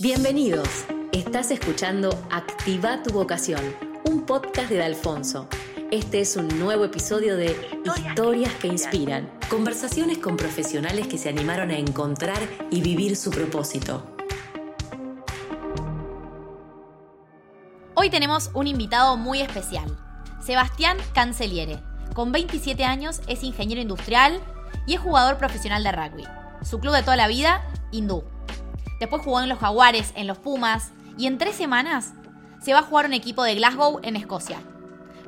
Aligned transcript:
Bienvenidos. 0.00 0.68
Estás 1.12 1.52
escuchando 1.52 2.10
Activa 2.28 3.00
tu 3.04 3.12
vocación, 3.12 3.60
un 4.04 4.26
podcast 4.26 4.68
de 4.68 4.82
Alfonso. 4.82 5.48
Este 5.92 6.20
es 6.20 6.34
un 6.34 6.48
nuevo 6.58 6.84
episodio 6.84 7.36
de 7.36 7.54
Historias 7.84 8.52
que 8.54 8.66
inspiran. 8.66 9.30
Conversaciones 9.48 10.18
con 10.18 10.36
profesionales 10.36 11.06
que 11.06 11.16
se 11.16 11.28
animaron 11.28 11.70
a 11.70 11.78
encontrar 11.78 12.40
y 12.72 12.82
vivir 12.82 13.14
su 13.14 13.30
propósito. 13.30 14.04
Hoy 17.94 18.10
tenemos 18.10 18.50
un 18.52 18.66
invitado 18.66 19.16
muy 19.16 19.42
especial, 19.42 19.96
Sebastián 20.44 20.96
Canceliere. 21.14 21.80
Con 22.14 22.32
27 22.32 22.84
años 22.84 23.20
es 23.28 23.44
ingeniero 23.44 23.80
industrial 23.80 24.40
y 24.88 24.94
es 24.94 25.00
jugador 25.00 25.38
profesional 25.38 25.84
de 25.84 25.92
rugby. 25.92 26.24
Su 26.64 26.80
club 26.80 26.94
de 26.94 27.02
toda 27.02 27.16
la 27.16 27.28
vida, 27.28 27.62
Hindú. 27.92 28.24
Después 29.04 29.20
jugó 29.20 29.42
en 29.42 29.50
los 29.50 29.58
Jaguares, 29.58 30.14
en 30.16 30.26
los 30.26 30.38
Pumas 30.38 30.90
y 31.18 31.26
en 31.26 31.36
tres 31.36 31.56
semanas 31.56 32.14
se 32.62 32.72
va 32.72 32.78
a 32.78 32.82
jugar 32.82 33.04
un 33.04 33.12
equipo 33.12 33.44
de 33.44 33.54
Glasgow 33.54 34.00
en 34.02 34.16
Escocia. 34.16 34.62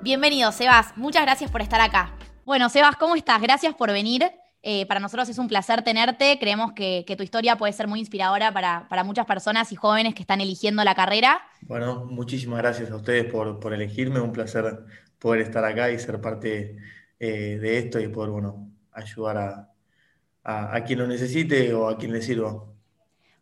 Bienvenido, 0.00 0.50
Sebas. 0.50 0.96
Muchas 0.96 1.20
gracias 1.20 1.50
por 1.50 1.60
estar 1.60 1.82
acá. 1.82 2.14
Bueno, 2.46 2.70
Sebas, 2.70 2.96
¿cómo 2.96 3.16
estás? 3.16 3.42
Gracias 3.42 3.74
por 3.74 3.92
venir. 3.92 4.24
Eh, 4.62 4.86
para 4.86 4.98
nosotros 4.98 5.28
es 5.28 5.36
un 5.36 5.46
placer 5.46 5.82
tenerte. 5.82 6.38
Creemos 6.40 6.72
que, 6.72 7.04
tu 7.18 7.22
historia 7.22 7.58
puede 7.58 7.74
ser 7.74 7.86
muy 7.86 8.00
inspiradora 8.00 8.50
para, 8.50 9.04
muchas 9.04 9.26
personas 9.26 9.70
y 9.72 9.76
jóvenes 9.76 10.14
que 10.14 10.22
están 10.22 10.40
eligiendo 10.40 10.82
la 10.82 10.94
carrera. 10.94 11.42
Bueno, 11.60 12.06
muchísimas 12.06 12.60
gracias 12.60 12.90
a 12.90 12.96
ustedes 12.96 13.30
por, 13.30 13.74
elegirme. 13.74 14.20
Un 14.20 14.32
placer 14.32 14.86
poder 15.18 15.42
estar 15.42 15.62
acá 15.66 15.90
y 15.90 15.98
ser 15.98 16.18
parte 16.22 16.78
eh, 17.20 17.58
de 17.60 17.76
esto 17.76 18.00
y 18.00 18.08
poder 18.08 18.30
bueno, 18.30 18.70
ayudar 18.92 19.36
a, 19.36 20.74
a 20.74 20.82
quien 20.82 21.00
lo 21.00 21.06
necesite 21.06 21.74
o 21.74 21.90
a 21.90 21.98
quien 21.98 22.14
le 22.14 22.22
sirva. 22.22 22.74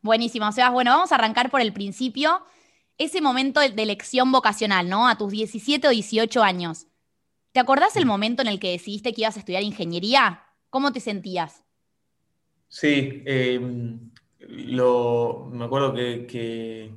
Buenísimo, 0.04 0.52
Sebas. 0.52 0.70
Bueno, 0.70 0.90
vamos 0.90 1.12
a 1.12 1.14
arrancar 1.14 1.50
por 1.50 1.62
el 1.62 1.72
principio. 1.72 2.42
Ese 2.98 3.22
momento 3.22 3.60
de 3.60 3.82
elección 3.82 4.32
vocacional, 4.32 4.86
¿no? 4.90 5.08
A 5.08 5.16
tus 5.16 5.32
17 5.32 5.88
o 5.88 5.90
18 5.90 6.42
años. 6.42 6.88
¿Te 7.52 7.60
acordás 7.60 7.96
el 7.96 8.04
momento 8.04 8.42
en 8.42 8.48
el 8.48 8.60
que 8.60 8.72
decidiste 8.72 9.14
que 9.14 9.22
ibas 9.22 9.36
a 9.36 9.38
estudiar 9.38 9.62
ingeniería? 9.62 10.42
¿Cómo 10.68 10.92
te 10.92 11.00
sentías? 11.00 11.64
Sí, 12.68 13.22
em, 13.24 14.10
lo, 14.40 15.48
me 15.50 15.64
acuerdo 15.64 15.94
que, 15.94 16.92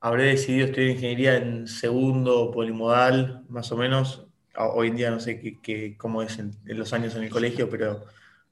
habré 0.00 0.22
decidido 0.24 0.68
estudiar 0.68 0.92
ingeniería 0.92 1.36
en 1.36 1.68
segundo 1.68 2.50
polimodal, 2.50 3.44
más 3.50 3.70
o 3.72 3.76
menos. 3.76 4.26
Hoy 4.56 4.88
en 4.88 4.96
día 4.96 5.10
no 5.10 5.20
sé 5.20 5.38
qué, 5.62 5.98
cómo 5.98 6.22
es 6.22 6.38
en, 6.38 6.56
los 6.64 6.94
años 6.94 7.14
en 7.14 7.24
el 7.24 7.30
colegio, 7.30 7.68
pero 7.68 8.06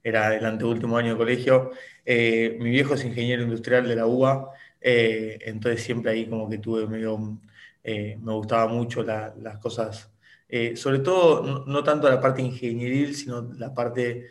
era 0.07 0.35
el 0.35 0.45
anteúltimo 0.45 0.97
año 0.97 1.11
de 1.11 1.17
colegio. 1.17 1.71
Eh, 2.05 2.57
mi 2.59 2.69
viejo 2.69 2.93
es 2.93 3.03
ingeniero 3.03 3.43
industrial 3.43 3.87
de 3.87 3.95
la 3.95 4.05
UBA, 4.05 4.51
eh, 4.79 5.39
entonces 5.41 5.83
siempre 5.83 6.11
ahí 6.11 6.27
como 6.27 6.49
que 6.49 6.59
tuve 6.59 6.87
medio, 6.87 7.39
eh, 7.83 8.17
me 8.21 8.31
gustaba 8.33 8.67
mucho 8.67 9.03
las 9.03 9.57
cosas, 9.59 10.09
sobre 10.75 10.99
todo 10.99 11.65
no, 11.65 11.83
tanto 11.83 12.09
la 12.09 12.21
parte 12.21 12.41
ingenieril, 12.41 13.15
sino 13.15 13.41
la 13.57 13.73
parte 13.73 14.27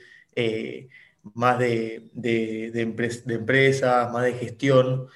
más 1.34 1.58
de, 1.58 2.08
de, 2.14 2.80
empresas, 3.26 4.10
más 4.12 4.24
de 4.24 4.32
gestión. 4.34 5.08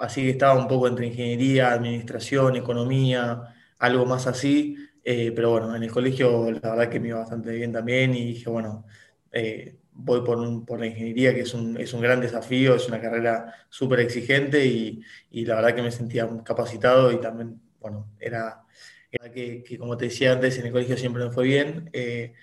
así 0.00 0.22
que 0.22 0.30
estaba 0.30 0.54
un 0.58 0.68
poco 0.68 0.86
entre 0.86 1.06
ingeniería, 1.06 1.72
administración, 1.72 2.56
economía, 2.56 3.42
algo 3.78 4.06
más 4.06 4.26
así. 4.26 4.76
Eh, 5.10 5.32
pero 5.34 5.52
bueno, 5.52 5.74
en 5.74 5.82
el 5.82 5.90
colegio 5.90 6.50
la 6.50 6.60
verdad 6.60 6.90
que 6.90 7.00
me 7.00 7.08
iba 7.08 7.20
bastante 7.20 7.50
bien 7.52 7.72
también 7.72 8.14
y 8.14 8.26
dije, 8.26 8.50
bueno, 8.50 8.84
eh, 9.32 9.78
voy 9.90 10.20
por, 10.20 10.38
la 10.78 10.86
ingeniería, 10.86 11.32
que 11.32 11.40
es 11.40 11.54
un, 11.54 11.78
es 11.80 11.94
un, 11.94 12.02
gran 12.02 12.20
desafío, 12.20 12.74
es 12.74 12.86
una 12.88 13.00
carrera 13.00 13.54
súper 13.70 14.00
exigente 14.00 14.66
y, 14.66 15.00
y, 15.30 15.46
la 15.46 15.54
verdad 15.54 15.74
que 15.74 15.80
me 15.80 15.90
sentía 15.90 16.28
capacitado 16.44 17.10
y 17.10 17.18
también, 17.22 17.58
bueno, 17.80 18.10
era, 18.20 18.66
que, 19.32 19.64
como 19.78 19.96
te 19.96 20.06
decía 20.06 20.32
antes, 20.32 20.58
en 20.58 20.66
el 20.66 20.72
colegio 20.72 20.98
siempre 20.98 21.24
me 21.24 21.30
fue 21.30 21.44
bien. 21.44 21.88
Eh, 21.94 22.34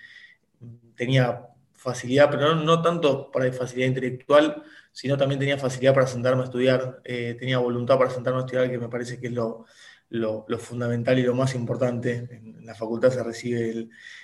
tenía 0.96 1.46
facilidad, 1.72 2.30
pero 2.32 2.56
no, 2.56 2.82
tanto 2.82 3.30
para 3.30 3.52
facilidad 3.52 3.88
intelectual, 3.88 4.64
sino 4.90 5.16
también 5.16 5.38
tenía 5.38 5.56
facilidad 5.56 5.94
para 5.94 6.08
sentarme 6.08 6.42
a 6.42 6.46
estudiar, 6.46 7.00
tenía 7.04 7.58
voluntad 7.58 7.96
para 7.96 8.10
sentarme 8.10 8.40
a 8.40 8.44
estudiar, 8.44 8.68
que 8.68 8.78
me 8.78 8.88
parece 8.88 9.20
que 9.20 9.28
es 9.28 9.32
lo, 9.32 9.66
lo, 10.10 10.46
fundamental 10.58 11.18
y 11.18 11.22
lo 11.22 11.34
más 11.34 11.54
importante. 11.54 12.28
En, 12.30 12.64
la 12.66 12.74
facultad 12.74 13.10
se 13.10 13.22
recibe 13.22 13.70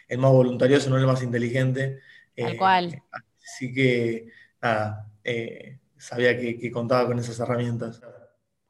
el, 0.09 0.19
más 0.19 0.33
voluntarioso, 0.33 0.91
no 0.91 0.99
el 0.99 1.07
más 1.07 1.23
inteligente. 1.23 2.01
Tal 2.37 2.57
cual. 2.57 2.95
Eh, 2.95 3.03
así 3.45 3.73
que, 3.73 4.29
eh, 5.25 5.79
sabía 5.97 6.37
que, 6.37 6.71
contaba 6.71 7.07
con 7.07 7.19
esas 7.19 7.39
herramientas. 7.39 8.01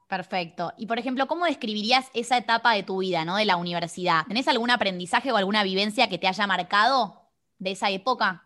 Perfecto. 0.08 0.74
Y 0.76 0.86
por 0.86 0.98
ejemplo, 0.98 1.26
¿cómo 1.26 1.46
describirías 1.46 2.06
esa 2.12 2.36
etapa 2.36 2.74
de 2.74 2.82
tu 2.82 2.98
vida, 2.98 3.24
¿no? 3.24 3.36
De 3.36 3.46
la 3.46 3.56
universidad. 3.56 4.26
¿Tenés 4.28 4.46
algún 4.46 4.70
aprendizaje 4.70 5.32
o 5.32 5.36
alguna 5.36 5.64
vivencia 5.64 6.08
que 6.08 6.18
te 6.18 6.28
haya 6.28 6.46
marcado 6.46 7.30
de 7.58 7.70
esa 7.70 7.88
época? 7.88 8.44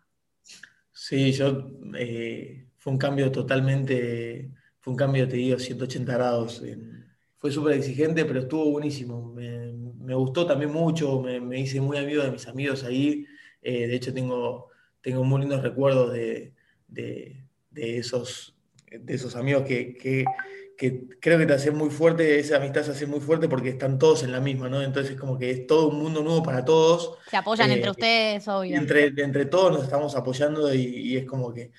Sí, 0.93 1.33
yo 1.33 1.69
eh, 1.99 2.69
fue 2.77 2.93
un 2.93 2.99
cambio 2.99 3.33
totalmente, 3.33 4.53
fue 4.79 4.93
un 4.93 4.97
cambio, 4.97 5.27
te 5.27 5.37
digo, 5.37 5.59
180 5.59 6.13
grados 6.13 6.63
en, 6.63 6.96
fue 7.39 7.51
súper 7.51 7.75
exigente, 7.75 8.25
pero 8.25 8.41
estuvo 8.41 8.71
buenísimo. 8.71 9.33
Me, 9.35 10.15
gustó 10.15 10.47
también 10.47 10.73
mucho, 10.73 11.21
me, 11.21 11.61
hice 11.61 11.81
muy 11.81 11.99
amigo 11.99 12.23
de 12.23 12.31
mis 12.31 12.47
amigos 12.49 12.85
ahí. 12.85 13.27
Eh, 13.63 13.87
de 13.87 13.95
hecho, 13.95 14.13
tengo, 14.13 14.69
tengo 15.01 15.25
muy 15.25 15.41
lindos 15.41 15.63
recuerdos 15.63 16.13
de, 16.13 16.53
esos, 17.75 18.57
de 18.91 19.15
esos 19.15 19.37
amigos 19.37 19.65
que, 19.65 20.25
creo 21.21 21.39
que 21.39 21.47
te 21.47 21.53
hacen 21.53 21.77
muy 21.77 21.91
fuerte, 21.91 22.39
esa 22.39 22.57
amistad 22.57 22.83
se 22.83 22.93
hace 22.93 23.07
muy 23.07 23.21
fuerte 23.21 23.49
porque 23.49 23.71
están 23.71 23.99
todos 23.99 24.23
en 24.23 24.33
la 24.33 24.41
misma, 24.41 24.69
¿no? 24.69 24.83
Entonces 24.83 25.13
es 25.13 25.21
como 25.21 25.39
que 25.39 25.51
es 25.51 25.67
todo 25.67 25.89
un 25.89 25.99
mundo 25.99 26.23
nuevo 26.23 26.43
para 26.43 26.65
todos. 26.65 27.19
Se 27.31 27.37
apoyan 27.37 27.71
entre 27.71 27.89
eh, 27.89 27.91
ustedes, 27.91 28.49
obvio. 28.49 28.77
Entre, 28.77 29.07
entre 29.07 29.47
todos 29.47 29.73
nos 29.73 29.85
estamos 29.85 30.15
apoyando 30.17 30.73
y 30.73 31.17
es 31.17 31.27
como 31.27 31.53
que 31.53 31.73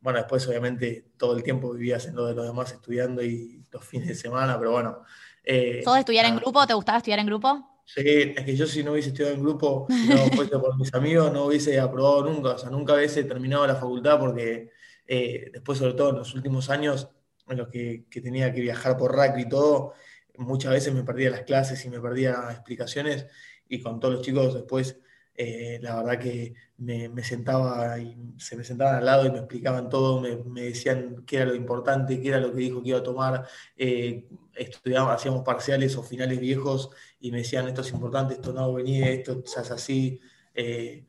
bueno, 0.00 0.18
después 0.18 0.46
obviamente 0.48 1.12
todo 1.16 1.36
el 1.36 1.42
tiempo 1.42 1.72
vivías 1.72 2.06
en 2.06 2.16
lo 2.16 2.26
de 2.26 2.34
los 2.34 2.46
demás 2.46 2.72
estudiando 2.72 3.22
y 3.22 3.64
los 3.70 3.84
fines 3.84 4.08
de 4.08 4.14
semana, 4.14 4.58
pero 4.58 4.72
bueno. 4.72 5.02
Eh, 5.44 5.82
¿Sos 5.84 5.94
de 5.94 6.00
estudiar 6.00 6.26
en 6.26 6.36
grupo? 6.36 6.66
¿Te 6.66 6.74
gustaba 6.74 6.98
estudiar 6.98 7.20
en 7.20 7.26
grupo? 7.26 7.82
Sí, 7.84 8.02
es 8.36 8.44
que 8.44 8.54
yo 8.54 8.66
si 8.66 8.84
no 8.84 8.92
hubiese 8.92 9.08
estudiado 9.08 9.34
en 9.34 9.42
grupo, 9.42 9.86
si 9.88 10.08
no 10.08 10.18
fuese 10.36 10.58
por 10.58 10.78
mis 10.78 10.94
amigos, 10.94 11.32
no 11.32 11.46
hubiese 11.46 11.80
aprobado 11.80 12.24
nunca, 12.24 12.50
o 12.50 12.58
sea, 12.58 12.70
nunca 12.70 12.94
hubiese 12.94 13.24
terminado 13.24 13.66
la 13.66 13.74
facultad 13.74 14.20
porque 14.20 14.70
eh, 15.06 15.50
después, 15.52 15.78
sobre 15.78 15.94
todo 15.94 16.10
en 16.10 16.16
los 16.16 16.34
últimos 16.34 16.70
años, 16.70 17.08
en 17.48 17.58
los 17.58 17.68
que, 17.68 18.06
tenía 18.10 18.52
que 18.52 18.60
viajar 18.60 18.96
por 18.96 19.16
rack 19.16 19.38
y 19.38 19.48
todo, 19.48 19.94
muchas 20.38 20.72
veces 20.72 20.94
me 20.94 21.02
perdía 21.02 21.30
las 21.30 21.42
clases 21.42 21.84
y 21.84 21.90
me 21.90 22.00
perdía 22.00 22.48
explicaciones 22.52 23.26
y 23.68 23.82
con 23.82 23.98
todos 23.98 24.14
los 24.14 24.22
chicos 24.24 24.54
después 24.54 25.00
eh, 25.42 25.78
la 25.80 25.96
verdad 25.96 26.18
que 26.18 26.52
me, 26.76 27.24
sentaba 27.24 27.98
y 27.98 28.14
se 28.36 28.58
me 28.58 28.62
sentaban 28.62 28.96
al 28.96 29.06
lado 29.06 29.24
y 29.24 29.30
me 29.30 29.38
explicaban 29.38 29.88
todo, 29.88 30.20
me, 30.20 30.60
decían 30.60 31.24
qué 31.26 31.36
era 31.36 31.46
lo 31.46 31.54
importante, 31.54 32.20
qué 32.20 32.28
era 32.28 32.40
lo 32.40 32.52
que 32.52 32.58
dijo 32.58 32.82
que 32.82 32.90
iba 32.90 32.98
a 32.98 33.02
tomar, 33.02 33.46
eh, 33.74 34.28
estudiábamos, 34.54 35.14
hacíamos 35.14 35.42
parciales 35.42 35.96
o 35.96 36.02
finales 36.02 36.38
viejos 36.40 36.90
y 37.20 37.32
me 37.32 37.38
decían 37.38 37.66
esto 37.68 37.80
es 37.80 37.90
importante, 37.90 38.34
esto 38.34 38.52
no 38.52 38.74
venía, 38.74 39.08
esto 39.08 39.42
se 39.46 39.60
hace 39.60 39.72
así. 39.72 40.20
Eh, 40.54 41.06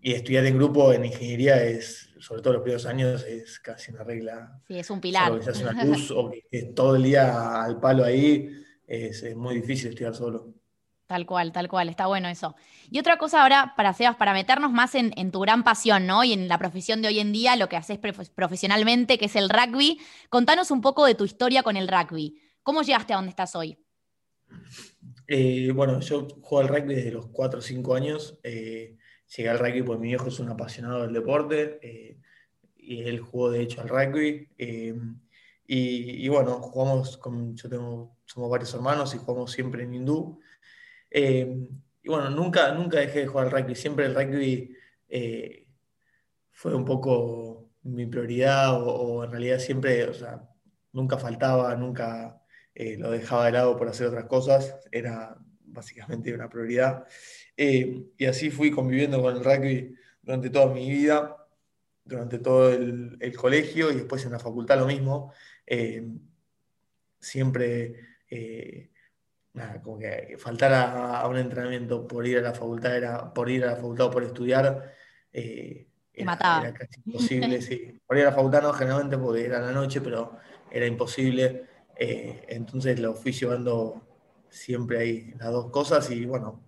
y 0.00 0.12
estudiar 0.12 0.46
en 0.46 0.56
grupo 0.56 0.92
en 0.92 1.04
ingeniería 1.04 1.62
es, 1.62 2.10
sobre 2.18 2.42
todo 2.42 2.54
los 2.54 2.62
primeros 2.62 2.84
años, 2.86 3.22
es 3.22 3.60
casi 3.60 3.92
una 3.92 4.02
regla. 4.02 4.60
Sí, 4.66 4.76
es 4.76 4.90
un 4.90 5.00
pilar. 5.00 5.30
O 5.30 5.38
que 5.38 5.54
se 5.54 5.62
una 5.62 5.84
luz 5.84 6.10
o 6.10 6.32
que 6.50 6.62
todo 6.74 6.96
el 6.96 7.04
día 7.04 7.62
al 7.62 7.78
palo 7.78 8.02
ahí, 8.02 8.50
es 8.88 9.36
muy 9.36 9.54
difícil 9.54 9.90
estudiar 9.90 10.16
solo. 10.16 10.57
Tal 11.08 11.24
cual, 11.24 11.52
tal 11.52 11.68
cual, 11.68 11.88
está 11.88 12.06
bueno 12.06 12.28
eso. 12.28 12.54
Y 12.90 12.98
otra 12.98 13.16
cosa 13.16 13.42
ahora, 13.42 13.72
para 13.78 13.94
Sebas, 13.94 14.16
para 14.16 14.34
meternos 14.34 14.72
más 14.72 14.94
en, 14.94 15.30
tu 15.30 15.40
gran 15.40 15.64
pasión, 15.64 16.06
¿no? 16.06 16.22
Y 16.22 16.34
en 16.34 16.48
la 16.48 16.58
profesión 16.58 17.00
de 17.00 17.08
hoy 17.08 17.18
en 17.18 17.32
día, 17.32 17.56
lo 17.56 17.70
que 17.70 17.76
haces 17.76 17.98
profesionalmente, 17.98 19.16
que 19.16 19.24
es 19.24 19.34
el 19.34 19.48
rugby. 19.48 19.98
Contanos 20.28 20.70
un 20.70 20.82
poco 20.82 21.06
de 21.06 21.14
tu 21.14 21.24
historia 21.24 21.62
con 21.62 21.78
el 21.78 21.88
rugby. 21.88 22.38
¿Cómo 22.62 22.82
llegaste 22.82 23.14
a 23.14 23.16
donde 23.16 23.30
estás 23.30 23.56
hoy? 23.56 23.78
Eh, 25.26 25.72
bueno, 25.74 25.98
yo 26.00 26.28
juego 26.42 26.58
al 26.58 26.68
rugby 26.68 26.94
desde 26.94 27.12
los 27.12 27.28
4 27.28 27.60
o 27.60 27.62
5 27.62 27.94
años. 27.94 28.38
Eh, 28.42 28.98
llegué 29.34 29.48
al 29.48 29.58
rugby 29.58 29.82
porque 29.82 30.02
mi 30.02 30.10
hijo 30.12 30.28
es 30.28 30.38
un 30.40 30.50
apasionado 30.50 31.04
del 31.04 31.14
deporte 31.14 31.78
eh, 31.80 32.18
y 32.76 33.00
él 33.04 33.20
jugó 33.20 33.50
de 33.50 33.62
hecho 33.62 33.80
al 33.80 33.88
rugby. 33.88 34.46
Y, 35.66 36.28
bueno, 36.28 36.60
jugamos 36.60 37.16
con, 37.16 37.56
yo 37.56 37.70
tengo, 37.70 38.16
somos 38.26 38.50
varios 38.50 38.74
hermanos 38.74 39.14
y 39.14 39.18
jugamos 39.18 39.52
siempre 39.52 39.84
en 39.84 39.94
hindú. 39.94 40.38
Eh, 41.10 41.68
y 42.02 42.08
bueno, 42.08 42.30
nunca, 42.30 42.72
nunca 42.72 43.00
dejé 43.00 43.20
de 43.20 43.26
jugar 43.26 43.46
al 43.46 43.52
rugby, 43.52 43.74
siempre 43.74 44.06
el 44.06 44.14
rugby 44.14 44.74
eh, 45.08 45.66
fue 46.50 46.74
un 46.74 46.84
poco 46.84 47.70
mi 47.82 48.06
prioridad 48.06 48.82
o, 48.82 49.24
en 49.24 49.30
realidad 49.30 49.58
siempre, 49.58 50.04
o 50.04 50.14
sea, 50.14 50.48
nunca 50.92 51.18
faltaba, 51.18 51.74
nunca 51.76 52.42
eh, 52.74 52.96
lo 52.98 53.10
dejaba 53.10 53.46
de 53.46 53.52
lado 53.52 53.76
por 53.76 53.88
hacer 53.88 54.08
otras 54.08 54.26
cosas, 54.26 54.76
era 54.90 55.36
básicamente 55.64 56.34
una 56.34 56.48
prioridad. 56.48 57.04
y 57.56 58.24
así 58.26 58.50
fui 58.50 58.70
conviviendo 58.70 59.20
con 59.22 59.36
el 59.36 59.44
rugby 59.44 59.94
durante 60.22 60.50
toda 60.50 60.72
mi 60.72 60.88
vida. 60.90 61.34
durante 62.04 62.38
todo 62.38 62.72
el, 62.72 63.36
colegio 63.36 63.90
y 63.90 63.96
después 63.96 64.24
en 64.24 64.32
la 64.32 64.38
facultad 64.38 64.78
lo 64.78 64.86
mismo. 64.86 65.32
siempre, 67.20 67.94
nada, 69.58 69.82
como 69.82 69.98
que 69.98 70.36
faltar 70.38 70.72
a, 70.72 71.26
un 71.28 71.36
entrenamiento 71.36 72.06
por 72.06 72.26
ir 72.26 72.38
a 72.38 72.42
la 72.42 72.54
facultad 72.54 72.96
era, 72.96 73.34
por 73.34 73.50
ir 73.50 73.64
a 73.64 73.72
la 73.72 73.76
facultad 73.76 74.06
o 74.06 74.10
por 74.10 74.24
estudiar, 74.24 74.94
era, 75.32 76.72
casi 76.72 77.00
imposible, 77.06 77.62
sí. 77.62 78.00
Por 78.06 78.16
ir 78.16 78.24
a 78.24 78.30
la 78.30 78.36
facultad 78.36 78.62
no, 78.62 78.72
generalmente 78.72 79.18
porque 79.18 79.44
era 79.44 79.60
la 79.60 79.72
noche, 79.72 80.00
pero 80.00 80.36
era 80.70 80.86
imposible. 80.86 81.66
Eh, 81.96 82.44
entonces 82.48 82.98
lo 83.00 83.14
fui 83.14 83.32
llevando 83.32 84.02
siempre 84.48 84.98
ahí, 84.98 85.34
las 85.38 85.52
dos 85.52 85.70
cosas, 85.70 86.10
y 86.10 86.24
bueno, 86.24 86.60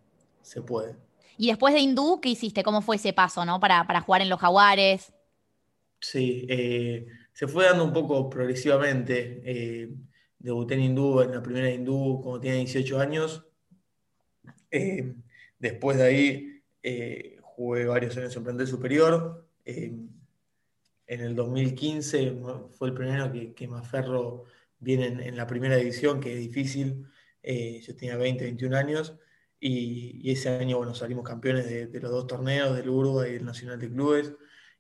se 0.43 0.63
puede. 0.63 0.97
Y 1.37 1.49
después 1.49 1.73
de 1.73 1.81
hindú, 1.81 2.21
¿qué 2.21 2.31
hiciste? 2.31 2.63
¿Cómo 2.63 2.83
fue 2.83 2.97
ese 2.97 3.13
paso, 3.13 3.45
no? 3.45 3.61
Para, 3.61 4.01
jugar 4.03 4.23
en 4.23 4.29
los 4.29 4.41
jaguares. 4.41 5.13
Sí, 6.01 6.47
eh, 6.49 7.07
se 7.33 7.47
fue 7.47 7.65
dando 7.65 7.85
un 7.85 7.93
poco 7.93 8.29
progresivamente. 8.29 9.41
Eh, 10.41 10.45
debuté 10.45 10.75
en 10.75 10.81
hindú, 10.81 11.21
en 11.21 11.33
la 11.33 11.43
primera 11.43 11.71
hindú, 11.71 12.21
cuando 12.23 12.41
tenía 12.41 12.57
18 12.57 13.01
años. 13.01 13.47
después 15.59 15.99
de 15.99 16.05
ahí 16.05 16.63
jugué 17.43 17.85
varios 17.87 18.17
años 18.17 18.35
en 18.37 18.45
plantel 18.45 18.67
superior. 18.67 19.47
en 19.65 20.11
el 21.07 21.35
2015 21.35 22.39
fue 22.71 22.89
el 22.89 22.95
primero 22.95 23.31
que, 23.33 23.53
que 23.53 23.69
me 23.69 23.79
aferro 23.79 24.47
bien 24.81 25.21
en, 25.21 25.37
la 25.37 25.47
primera 25.47 25.77
edición, 25.77 26.21
que 26.21 26.33
es 26.33 26.39
difícil. 26.39 27.07
Eh, 27.43 27.81
yo 27.83 27.97
tenía 27.97 28.17
20, 28.17 28.45
21 28.45 28.77
años. 28.77 29.19
Y, 29.61 30.31
ese 30.31 30.49
año, 30.49 30.79
bueno, 30.79 30.95
salimos 30.95 31.25
campeones 31.25 31.67
de, 31.69 32.01
los 32.01 32.11
dos 32.11 32.27
torneos, 32.27 32.75
del 32.77 32.89
Uruguay 32.89 33.31
y 33.31 33.35
del 33.35 33.45
Nacional 33.45 33.79
de 33.79 33.91
Clubes. 33.91 34.33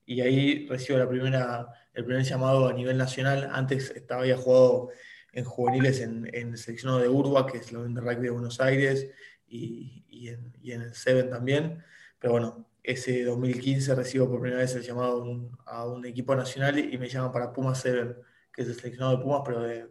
Y 0.07 0.23
ahí 0.23 0.67
recibo 0.69 0.99
la 0.99 1.09
primera, 1.09 1.69
el 1.93 2.05
primer 2.05 2.25
llamado 2.25 2.67
a 2.67 2.73
nivel 2.73 2.97
nacional. 2.97 3.51
Antes 3.53 3.91
estaba, 3.91 4.23
había 4.23 4.37
jugado 4.37 4.89
en 5.33 5.45
juveniles 5.45 6.01
en, 6.01 6.29
en 6.33 6.51
el 6.51 6.59
seleccionado 6.59 7.01
de 7.01 7.09
Uruguay, 7.09 7.45
que 7.51 7.59
es 7.59 7.73
la 7.73 7.81
de 7.81 8.01
Rugby 8.01 8.23
de 8.23 8.31
Buenos 8.31 8.61
Aires, 8.61 9.09
y, 9.47 10.05
y, 10.09 10.29
en, 10.29 10.53
y 10.63 10.73
en 10.73 10.83
el 10.83 10.95
Seven 10.95 11.31
también. 11.31 11.83
Pero 12.19 12.33
bueno, 12.33 12.67
ese 12.83 13.25
2015 13.25 13.95
recibo 13.95 14.29
por 14.29 14.41
primera 14.41 14.63
vez 14.63 14.75
el 14.75 14.83
llamado 14.83 15.25
a 15.67 15.87
un, 15.87 16.05
equipo 16.07 16.35
nacional 16.35 16.79
y 16.79 16.97
me 16.99 17.09
llaman 17.09 17.33
para 17.33 17.53
Puma 17.53 17.75
7, 17.75 18.17
que 18.53 18.63
es 18.63 18.69
el 18.69 18.75
seleccionado 18.75 19.17
de 19.17 19.23
Pumas, 19.23 19.43
pero 19.45 19.61
de 19.63 19.89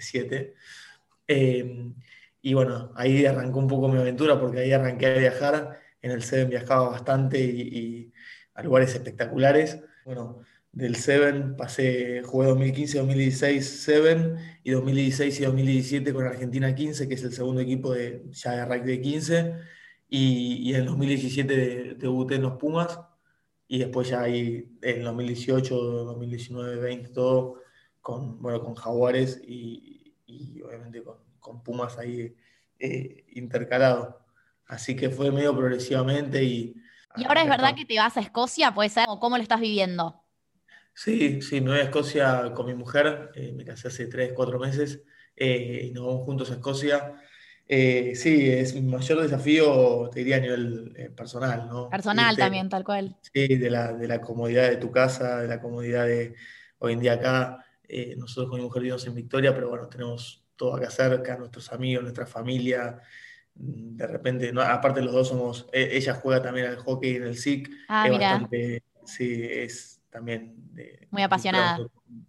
7. 0.00 0.54
Em, 1.26 1.94
y 2.42 2.54
bueno, 2.54 2.92
ahí 2.94 3.26
arrancó 3.26 3.58
un 3.58 3.66
poco 3.66 3.88
mi 3.88 3.98
aventura 3.98 4.38
porque 4.38 4.60
ahí 4.60 4.72
arranqué 4.72 5.06
a 5.06 5.18
viajar. 5.18 5.80
En 6.00 6.12
el 6.12 6.22
7 6.22 6.44
viajaba 6.44 6.90
bastante 6.90 7.40
y, 7.40 8.12
a 8.54 8.62
lugares 8.62 8.94
espectaculares. 8.94 9.80
Bueno, 10.04 10.42
del 10.76 10.94
7 10.94 11.54
pasé, 11.56 12.22
jugué 12.22 12.48
2015-2016 12.48 13.60
7 13.60 14.34
y 14.62 14.72
2016 14.72 15.40
y 15.40 15.44
2017 15.44 16.12
con 16.12 16.26
Argentina 16.26 16.74
15, 16.74 17.08
que 17.08 17.14
es 17.14 17.24
el 17.24 17.32
segundo 17.32 17.62
equipo 17.62 17.94
de, 17.94 18.26
ya 18.30 18.52
de 18.52 18.64
rugby 18.66 19.00
15 19.00 19.54
y, 20.10 20.74
en 20.74 20.80
el 20.80 20.86
2017 20.86 21.94
debuté 21.94 22.34
en 22.34 22.42
los 22.42 22.58
Pumas 22.58 23.00
y 23.66 23.78
después 23.78 24.10
ya 24.10 24.20
ahí 24.20 24.76
en 24.82 25.02
2018, 25.02 25.74
2019, 25.74 26.76
20, 26.76 27.08
todo 27.08 27.62
con, 28.02 28.42
bueno, 28.42 28.62
con 28.62 28.74
Jaguares 28.74 29.40
y, 29.46 30.12
obviamente 30.62 31.02
con, 31.40 31.62
Pumas 31.62 31.96
ahí 31.96 32.36
eh, 32.78 33.24
intercalado. 33.32 34.20
Así 34.66 34.94
que 34.94 35.08
fue 35.08 35.30
medio 35.30 35.56
progresivamente 35.56 36.44
y... 36.44 36.76
¿Y 37.16 37.24
ahora 37.24 37.44
es 37.44 37.48
verdad 37.48 37.74
que 37.74 37.86
te 37.86 37.96
vas 37.96 38.18
a 38.18 38.20
Escocia? 38.20 38.74
¿Puede 38.74 38.90
ser? 38.90 39.06
¿O 39.08 39.18
cómo 39.18 39.38
lo 39.38 39.42
estás 39.42 39.60
viviendo? 39.60 40.25
Sí, 40.98 41.42
sí, 41.42 41.60
me 41.60 41.72
voy 41.72 41.80
a 41.80 41.82
Escocia 41.82 42.52
con 42.54 42.64
mi 42.64 42.74
mujer, 42.74 43.30
eh, 43.34 43.52
me 43.52 43.66
casé 43.66 43.88
hace 43.88 44.06
3, 44.06 44.32
4 44.34 44.58
meses 44.58 45.02
eh, 45.36 45.82
y 45.84 45.90
nos 45.90 46.06
vamos 46.06 46.24
juntos 46.24 46.50
a 46.50 46.54
Escocia. 46.54 47.14
Eh, 47.68 48.12
sí, 48.14 48.48
es 48.48 48.74
mi 48.74 48.80
mayor 48.80 49.20
desafío, 49.20 50.08
te 50.10 50.20
diría 50.20 50.36
a 50.36 50.40
nivel 50.40 50.94
eh, 50.96 51.10
personal, 51.10 51.68
¿no? 51.68 51.90
Personal 51.90 52.34
también, 52.34 52.70
tal 52.70 52.82
cual. 52.82 53.14
Sí, 53.20 53.46
de 53.46 53.68
la, 53.68 53.92
de 53.92 54.08
la 54.08 54.22
comodidad 54.22 54.70
de 54.70 54.78
tu 54.78 54.90
casa, 54.90 55.42
de 55.42 55.48
la 55.48 55.60
comodidad 55.60 56.06
de 56.06 56.34
hoy 56.78 56.94
en 56.94 57.00
día 57.00 57.12
acá. 57.12 57.62
Eh, 57.86 58.14
nosotros 58.16 58.48
con 58.48 58.60
mi 58.60 58.64
mujer 58.64 58.80
vivimos 58.80 59.06
en 59.06 59.14
Victoria, 59.16 59.54
pero 59.54 59.68
bueno, 59.68 59.88
tenemos 59.88 60.46
todo 60.56 60.76
acá 60.76 60.90
cerca, 60.90 61.36
nuestros 61.36 61.70
amigos, 61.72 62.04
nuestra 62.04 62.24
familia. 62.24 63.00
De 63.54 64.06
repente, 64.06 64.50
no, 64.50 64.62
aparte 64.62 65.02
los 65.02 65.12
dos 65.12 65.28
somos, 65.28 65.66
e, 65.74 65.94
ella 65.94 66.14
juega 66.14 66.40
también 66.40 66.68
al 66.68 66.76
hockey 66.76 67.16
en 67.16 67.24
el 67.24 67.36
SIC. 67.36 67.68
Ah, 67.88 68.06
mira. 68.08 68.48
sí, 69.04 69.42
es 69.42 69.95
también... 70.16 70.72
muy 71.10 71.22
apasionada. 71.22 71.78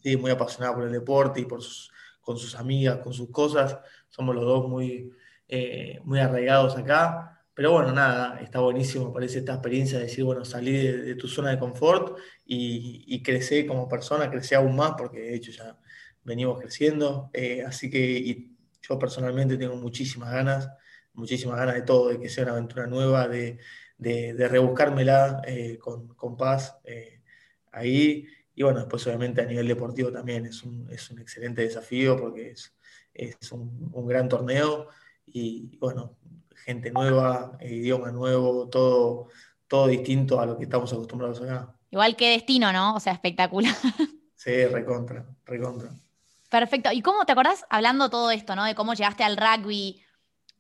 Sí, 0.04 0.18
muy 0.18 0.32
apasionada 0.32 0.76
por 0.76 0.84
el 0.84 0.92
deporte 0.92 1.40
y 1.40 1.46
por 1.46 1.62
sus, 1.62 1.92
con 2.20 2.38
sus 2.38 2.56
amigas, 2.56 2.98
con 2.98 3.14
sus 3.14 3.30
cosas. 3.32 3.78
Somos 4.10 4.36
los 4.36 4.44
dos 4.44 4.68
muy 4.68 5.12
eh, 5.48 6.02
muy 6.04 6.20
arraigados 6.20 6.76
acá. 6.76 7.46
Pero 7.54 7.72
bueno, 7.72 7.92
nada, 7.92 8.40
está 8.42 8.60
buenísimo, 8.60 9.12
parece 9.12 9.40
esta 9.40 9.54
experiencia 9.54 9.98
de 9.98 10.04
decir, 10.06 10.24
bueno, 10.24 10.46
salí 10.46 10.74
de, 10.74 11.16
tu 11.16 11.28
zona 11.28 11.50
de 11.50 11.58
confort 11.58 12.20
y, 12.46 13.04
y 13.08 13.24
crecí 13.24 13.66
como 13.66 13.88
persona, 13.88 14.30
crecí 14.30 14.54
aún 14.54 14.76
más, 14.76 14.92
porque 14.96 15.20
de 15.20 15.36
hecho 15.36 15.52
ya 15.52 15.76
venimos 16.24 16.60
creciendo. 16.60 17.32
Eh, 17.34 17.64
así 17.66 17.90
que 17.90 18.52
yo 18.82 19.00
personalmente 19.00 19.58
tengo 19.58 19.76
muchísimas 19.76 20.32
ganas, 20.32 20.70
muchísimas 21.14 21.58
ganas 21.58 21.76
de 21.76 21.82
todo, 21.82 22.10
de 22.10 22.20
que 22.20 22.30
sea 22.30 22.44
una 22.44 22.54
aventura 22.54 22.86
nueva, 22.86 23.28
de, 23.28 23.58
de, 23.98 24.48
rebuscármela 24.48 25.42
eh, 25.48 25.80
con, 25.80 26.10
con, 26.10 26.38
paz 26.38 26.78
ahí. 27.78 28.26
Y 28.56 28.64
bueno, 28.64 28.80
después 28.80 29.06
obviamente 29.08 29.42
a 29.42 29.46
nivel 29.46 29.68
deportivo 29.68 30.12
también 30.12 30.46
es 30.46 30.64
un, 30.64 30.88
es 30.92 31.10
un 31.12 31.20
excelente 31.20 31.62
desafío 31.62 32.18
porque 32.18 32.52
es, 32.52 32.74
es 33.14 33.52
un, 33.52 33.90
un 33.94 34.08
gran 34.08 34.28
torneo 34.28 34.88
y 35.26 35.78
bueno, 35.78 36.18
gente 36.56 36.92
nueva, 36.92 37.58
eh, 37.60 37.76
idioma 37.76 38.12
nuevo, 38.12 38.68
todo, 38.68 39.28
todo 39.68 39.88
distinto 39.88 40.40
a 40.40 40.46
lo 40.46 40.58
que 40.58 40.66
estamos 40.66 40.92
acostumbrados 40.92 41.42
acá. 41.42 41.74
Igual 41.92 42.16
que 42.16 42.32
destino, 42.32 42.72
¿no? 42.74 42.96
O 42.96 43.00
sea, 43.00 43.14
espectacular. 43.14 43.74
Sí, 44.40 44.66
recontra, 44.66 45.26
recontra. 45.46 45.90
Perfecto. 46.48 46.92
¿Y 46.92 47.02
cómo 47.02 47.26
te 47.26 47.32
acordás, 47.32 47.66
hablando 47.72 48.12
todo 48.12 48.30
esto, 48.30 48.56
¿no? 48.56 48.66
De 48.66 48.76
cómo 48.76 48.94
llegaste 48.94 49.24
al 49.24 49.36
rugby, 49.36 50.00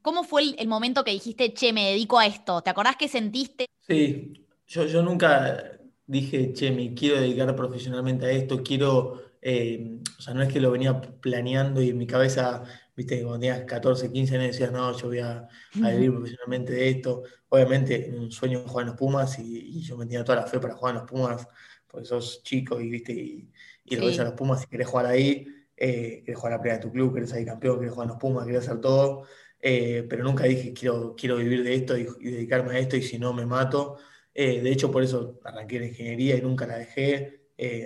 ¿cómo 0.02 0.24
fue 0.24 0.56
el, 0.58 0.68
momento 0.68 1.04
que 1.04 1.12
dijiste, 1.12 1.54
che, 1.54 1.72
me 1.74 1.92
dedico 1.92 2.18
a 2.18 2.26
esto? 2.26 2.62
¿Te 2.64 2.72
acordás 2.72 2.96
qué 2.98 3.08
sentiste? 3.08 3.68
Sí, 3.82 4.48
yo, 4.66 4.86
yo 4.86 5.04
nunca 5.04 5.77
dije, 6.08 6.54
che, 6.54 6.72
me 6.72 6.94
quiero 6.94 7.22
dedicar 7.22 7.56
profesionalmente 7.56 8.26
a 8.26 8.32
esto, 8.32 8.64
quiero, 8.64 9.22
eh, 9.42 10.00
o 10.18 10.22
sea, 10.22 10.34
no 10.34 10.42
es 10.42 10.52
que 10.52 10.60
lo 10.62 10.72
venía 10.72 11.00
planeando 11.02 11.82
y 11.82 11.90
en 11.90 11.98
mi 11.98 12.08
cabeza 12.08 12.64
viste, 12.98 13.22
cuando 13.22 13.40
tenías 13.40 13.62
14, 13.66 14.12
15 14.12 14.36
años 14.36 14.48
decías, 14.48 14.72
no, 14.72 14.98
yo 14.98 15.08
voy 15.08 15.20
a, 15.20 15.48
vivir 15.74 16.12
profesionalmente 16.12 16.74
de 16.74 16.90
esto. 16.90 17.24
Obviamente, 17.50 18.12
un 18.18 18.32
sueño 18.32 18.62
jugar 18.68 18.84
en 18.84 18.88
los 18.88 18.98
Pumas 18.98 19.38
y, 19.40 19.82
yo 19.82 19.96
me 19.98 20.06
tenía 20.06 20.24
toda 20.24 20.42
la 20.42 20.48
fe 20.48 20.60
para 20.60 20.76
jugar 20.76 20.96
en 20.96 21.02
los 21.02 21.10
Pumas, 21.10 21.48
porque 21.88 22.08
sos 22.08 22.42
chico 22.44 22.82
y, 22.82 22.90
viste, 22.90 23.14
y, 23.14 23.96
lo 23.96 24.08
ves 24.08 24.20
a 24.20 24.24
los 24.24 24.34
Pumas 24.34 24.64
y 24.64 24.68
querés 24.68 24.88
jugar 24.88 25.06
ahí, 25.06 25.48
eh, 25.78 26.24
querés 26.26 26.38
jugar 26.38 26.54
la 26.54 26.62
pelea 26.62 26.78
de 26.78 26.84
tu 26.84 26.92
club, 26.92 27.14
querés 27.14 27.30
ser 27.30 27.46
campeón, 27.46 27.78
querés 27.80 27.94
jugar 27.94 28.08
en 28.08 28.10
los 28.10 28.20
Pumas, 28.20 28.46
querés 28.46 28.68
hacer 28.68 28.82
todo. 28.82 29.26
Eh, 29.60 30.06
pero 30.10 30.24
nunca 30.24 30.46
dije, 30.46 30.74
quiero, 30.74 31.16
quiero 31.16 31.38
vivir 31.38 31.64
de 31.64 31.76
esto 31.76 31.98
y, 31.98 32.06
dedicarme 32.20 32.76
a 32.76 32.80
esto 32.80 32.98
y 32.98 33.04
si 33.04 33.20
no 33.20 33.32
me 33.34 33.46
mato. 33.46 33.98
Eh, 34.40 34.62
de 34.62 34.72
hecho, 34.72 34.92
por 34.92 35.04
eso 35.04 35.40
arranqué 35.44 35.78
en 35.78 35.86
ingeniería 35.86 36.38
y 36.38 36.42
nunca 36.42 36.68
la 36.68 36.78
dejé, 36.78 37.42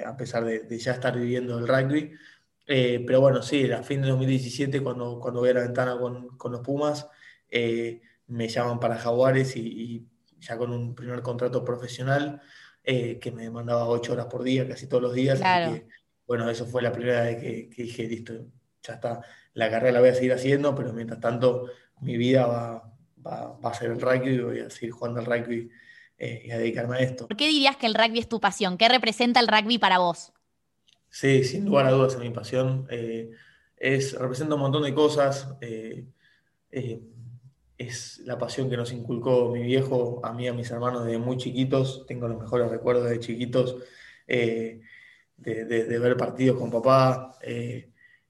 a 0.05 0.17
pesar 0.17 0.43
de, 0.43 0.59
de 0.59 0.77
ya 0.77 0.91
estar 0.91 1.17
viviendo 1.17 1.57
el 1.57 1.67
rugby. 1.67 2.11
Eh, 2.73 3.03
pero 3.05 3.19
bueno, 3.19 3.41
sí, 3.41 3.69
a 3.71 3.83
fin 3.83 4.01
de 4.01 4.07
2017, 4.09 4.81
cuando, 4.81 5.19
cuando 5.19 5.41
voy 5.41 5.49
a 5.49 5.55
la 5.55 5.61
ventana 5.61 5.97
con, 5.97 6.37
con 6.37 6.53
los 6.53 6.61
Pumas, 6.61 7.07
eh, 7.49 8.01
me 8.27 8.47
llaman 8.47 8.79
para 8.79 8.97
Jaguares 8.97 9.57
y, 9.57 10.07
ya 10.39 10.57
con 10.57 10.71
un 10.71 10.95
primer 10.95 11.21
contrato 11.21 11.65
profesional 11.65 12.41
eh, 12.83 13.19
que 13.19 13.31
me 13.31 13.43
demandaba 13.43 13.87
ocho 13.87 14.13
horas 14.13 14.27
por 14.27 14.43
día, 14.43 14.67
casi 14.67 14.87
todos 14.87 15.03
los 15.03 15.13
días. 15.13 15.41
bueno, 16.25 16.49
eso 16.49 16.65
fue 16.65 16.81
la 16.81 16.93
primera 16.93 17.23
vez 17.23 17.41
que, 17.41 17.69
dije, 17.83 18.07
listo, 18.07 18.33
ya 18.81 18.93
está, 18.93 19.21
la 19.53 19.69
carrera 19.69 19.93
la 19.93 19.99
voy 19.99 20.09
a 20.09 20.15
seguir 20.15 20.31
haciendo, 20.31 20.73
pero 20.73 20.93
mientras 20.93 21.19
tanto 21.19 21.67
mi 21.99 22.15
vida 22.15 22.47
va, 22.47 22.93
va, 23.25 23.59
va 23.59 23.69
a 23.69 23.73
ser 23.73 23.91
el 23.91 23.99
rugby, 23.99 24.39
voy 24.39 24.59
a 24.59 24.69
seguir 24.69 24.91
jugando 24.91 25.19
al 25.19 25.25
rugby 25.25 25.69
y 26.21 26.51
a 26.51 26.57
dedicarme 26.57 26.97
a 26.97 26.99
esto. 26.99 27.27
¿Por 27.27 27.37
qué 27.37 27.47
dirías 27.47 27.77
que 27.77 27.87
el 27.87 27.95
rugby 27.95 28.19
es 28.19 28.29
tu 28.29 28.39
pasión? 28.39 28.77
¿Qué 28.77 28.87
representa 28.87 29.39
el 29.39 29.47
rugby 29.47 29.79
para 29.79 29.97
vos? 29.97 30.31
Sí, 31.11 31.43
sin 31.43 31.65
lugar 31.65 31.87
a 31.87 31.91
dudas 31.91 32.13
es 32.13 32.19
mi 32.19 32.29
pasión. 32.29 32.87
Eh, 32.89 33.31
es, 33.75 34.13
representa 34.13 34.55
un 34.55 34.61
montón 34.61 34.83
de 34.83 34.93
cosas. 34.93 35.49
Eh, 35.59 36.05
eh, 36.71 37.01
es 37.77 38.19
la 38.19 38.37
pasión 38.37 38.69
que 38.69 38.77
nos 38.77 38.93
inculcó 38.93 39.51
mi 39.51 39.61
viejo, 39.61 40.21
a 40.23 40.31
mí 40.31 40.45
y 40.45 40.47
a 40.47 40.53
mis 40.53 40.71
hermanos 40.71 41.03
desde 41.03 41.17
muy 41.17 41.37
chiquitos. 41.37 42.05
Tengo 42.07 42.27
los 42.29 42.39
mejores 42.39 42.69
recuerdos 42.69 43.09
de 43.09 43.19
chiquitos 43.19 43.75
de, 44.27 44.79
ver 45.37 46.15
partidos 46.15 46.57
con 46.57 46.71
papá 46.71 47.37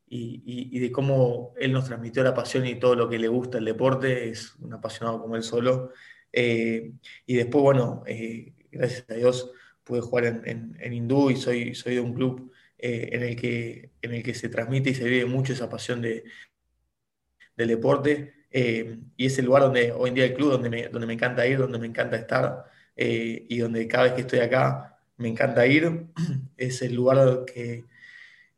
y, 0.07 0.79
de 0.79 0.91
cómo 0.91 1.53
él 1.59 1.73
nos 1.73 1.85
transmitió 1.85 2.23
la 2.23 2.33
pasión 2.33 2.65
y 2.65 2.79
todo 2.79 2.95
lo 2.95 3.09
que 3.09 3.19
le 3.19 3.27
gusta 3.27 3.59
el 3.59 3.65
deporte. 3.65 4.29
Es 4.29 4.55
un 4.55 4.73
apasionado 4.73 5.21
como 5.21 5.35
él 5.35 5.43
solo. 5.43 5.91
Y 6.33 7.33
después, 7.33 7.61
bueno, 7.61 8.03
gracias 8.71 9.05
a 9.09 9.15
Dios 9.15 9.51
pude 9.83 10.01
jugar 10.01 10.25
en, 10.45 10.77
en, 10.79 10.93
Hindú 10.93 11.29
y 11.31 11.35
soy, 11.35 11.75
soy 11.75 11.95
de 11.95 12.01
un 12.01 12.13
club 12.13 12.51
eh, 12.77 13.09
en, 13.11 13.23
el 13.23 13.35
que, 13.35 13.91
en 14.01 14.13
el 14.13 14.23
que 14.23 14.33
se 14.33 14.49
transmite 14.49 14.91
y 14.91 14.95
se 14.95 15.03
vive 15.03 15.25
mucho 15.25 15.53
esa 15.53 15.69
pasión 15.69 16.01
de, 16.01 16.23
del 17.55 17.67
deporte. 17.67 18.33
Eh, 18.51 18.99
y 19.17 19.25
es 19.25 19.37
el 19.39 19.45
lugar 19.45 19.63
donde 19.63 19.91
hoy 19.91 20.09
en 20.09 20.15
día 20.15 20.25
el 20.25 20.33
club 20.33 20.51
donde 20.51 20.69
me, 20.69 20.87
donde 20.87 21.07
me 21.07 21.13
encanta 21.13 21.45
ir, 21.47 21.57
donde 21.57 21.79
me 21.79 21.87
encanta 21.87 22.17
estar 22.17 22.65
eh, 22.95 23.45
y 23.49 23.57
donde 23.59 23.87
cada 23.87 24.05
vez 24.05 24.13
que 24.13 24.21
estoy 24.21 24.39
acá 24.39 24.97
me 25.17 25.29
encanta 25.29 25.65
ir. 25.67 26.07
Es 26.57 26.81
el 26.81 26.93
lugar 26.93 27.45
que, 27.45 27.85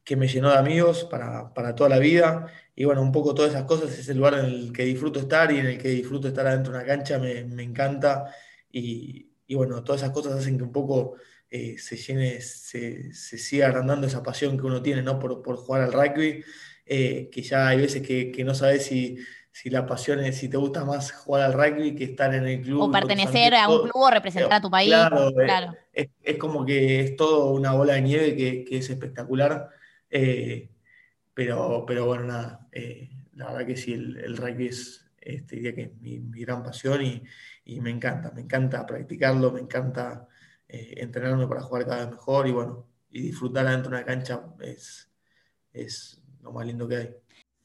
que 0.03 0.15
me 0.15 0.27
llenó 0.27 0.49
de 0.49 0.57
amigos 0.57 1.05
para, 1.05 1.53
para, 1.53 1.75
toda 1.75 1.89
la 1.89 1.99
vida. 1.99 2.47
Y 2.75 2.85
bueno, 2.85 3.01
un 3.01 3.11
poco 3.11 3.33
todas 3.33 3.51
esas 3.51 3.63
cosas 3.63 3.97
es 3.97 4.09
el 4.09 4.17
lugar 4.17 4.35
en 4.35 4.45
el 4.45 4.73
que 4.73 4.83
disfruto 4.85 5.19
estar 5.19 5.51
y 5.51 5.59
en 5.59 5.67
el 5.67 5.77
que 5.77 5.89
disfruto 5.89 6.27
estar 6.27 6.45
adentro 6.47 6.73
de 6.73 6.79
una 6.79 6.87
cancha, 6.87 7.19
me, 7.19 7.43
me 7.45 7.63
encanta. 7.63 8.33
Y, 8.71 9.31
y, 9.47 9.55
bueno, 9.55 9.83
todas 9.83 10.01
esas 10.01 10.13
cosas 10.13 10.33
hacen 10.33 10.57
que 10.57 10.63
un 10.63 10.71
poco 10.71 11.15
eh, 11.49 11.77
se 11.77 11.95
llene, 11.97 12.41
se, 12.41 13.13
se, 13.13 13.37
siga 13.37 13.67
agrandando 13.67 14.07
esa 14.07 14.23
pasión 14.23 14.57
que 14.57 14.65
uno 14.65 14.81
tiene 14.81 15.01
¿no? 15.03 15.19
por, 15.19 15.41
por 15.41 15.57
jugar 15.57 15.83
al 15.83 15.93
rugby, 15.93 16.43
eh, 16.85 17.29
que 17.31 17.41
ya 17.41 17.67
hay 17.67 17.77
veces 17.79 18.01
que, 18.01 18.31
que 18.31 18.43
no 18.43 18.55
sabes 18.55 18.85
si 18.85 19.17
si 19.53 19.69
la 19.69 19.85
pasión 19.85 20.19
es, 20.19 20.37
si 20.37 20.49
te 20.49 20.57
gusta 20.57 20.83
más 20.83 21.11
jugar 21.11 21.43
al 21.43 21.53
rugby 21.53 21.93
que 21.93 22.05
estar 22.05 22.33
en 22.33 22.47
el 22.47 22.61
club. 22.61 22.81
O 22.81 22.91
pertenecer 22.91 23.53
a 23.53 23.69
un 23.69 23.83
club 23.83 23.95
o 23.95 24.09
representar 24.09 24.53
a 24.53 24.61
tu 24.61 24.69
país. 24.69 24.89
Claro, 24.89 25.31
claro. 25.31 25.75
Es, 25.93 26.37
como 26.39 26.65
que 26.65 27.01
es 27.01 27.15
todo 27.15 27.51
una 27.51 27.73
bola 27.73 27.93
de 27.93 28.01
nieve 28.01 28.35
que, 28.35 28.65
es 28.71 28.89
espectacular. 28.89 29.69
Eh, 30.15 30.69
pero, 31.33 31.83
pero 31.87 32.05
bueno, 32.05 32.25
nada, 32.25 32.67
eh, 32.71 33.09
la 33.33 33.47
verdad 33.47 33.65
que 33.65 33.75
sí, 33.75 33.93
el, 33.93 34.37
rugby 34.37 34.67
es, 34.67 35.09
este, 35.19 35.55
diría 35.55 35.73
que 35.73 35.95
mi, 35.99 36.19
gran 36.41 36.61
pasión 36.63 37.01
y, 37.03 37.81
me 37.81 37.89
encanta, 37.89 38.31
me 38.31 38.41
encanta 38.41 38.85
practicarlo, 38.85 39.51
me 39.51 39.61
encanta 39.61 40.27
eh, 40.67 40.93
entrenarme 40.97 41.47
para 41.47 41.61
jugar 41.61 41.85
cada 41.85 42.05
vez 42.05 42.11
mejor 42.11 42.47
y 42.47 42.51
bueno, 42.51 42.87
y 43.09 43.21
disfrutar 43.21 43.65
adentro 43.65 43.89
de 43.89 43.97
una 43.97 44.05
cancha 44.05 44.43
es, 44.61 45.11
es 45.71 46.21
lo 46.41 46.51
más 46.51 46.67
lindo 46.67 46.87
que 46.87 46.95
hay 46.95 47.15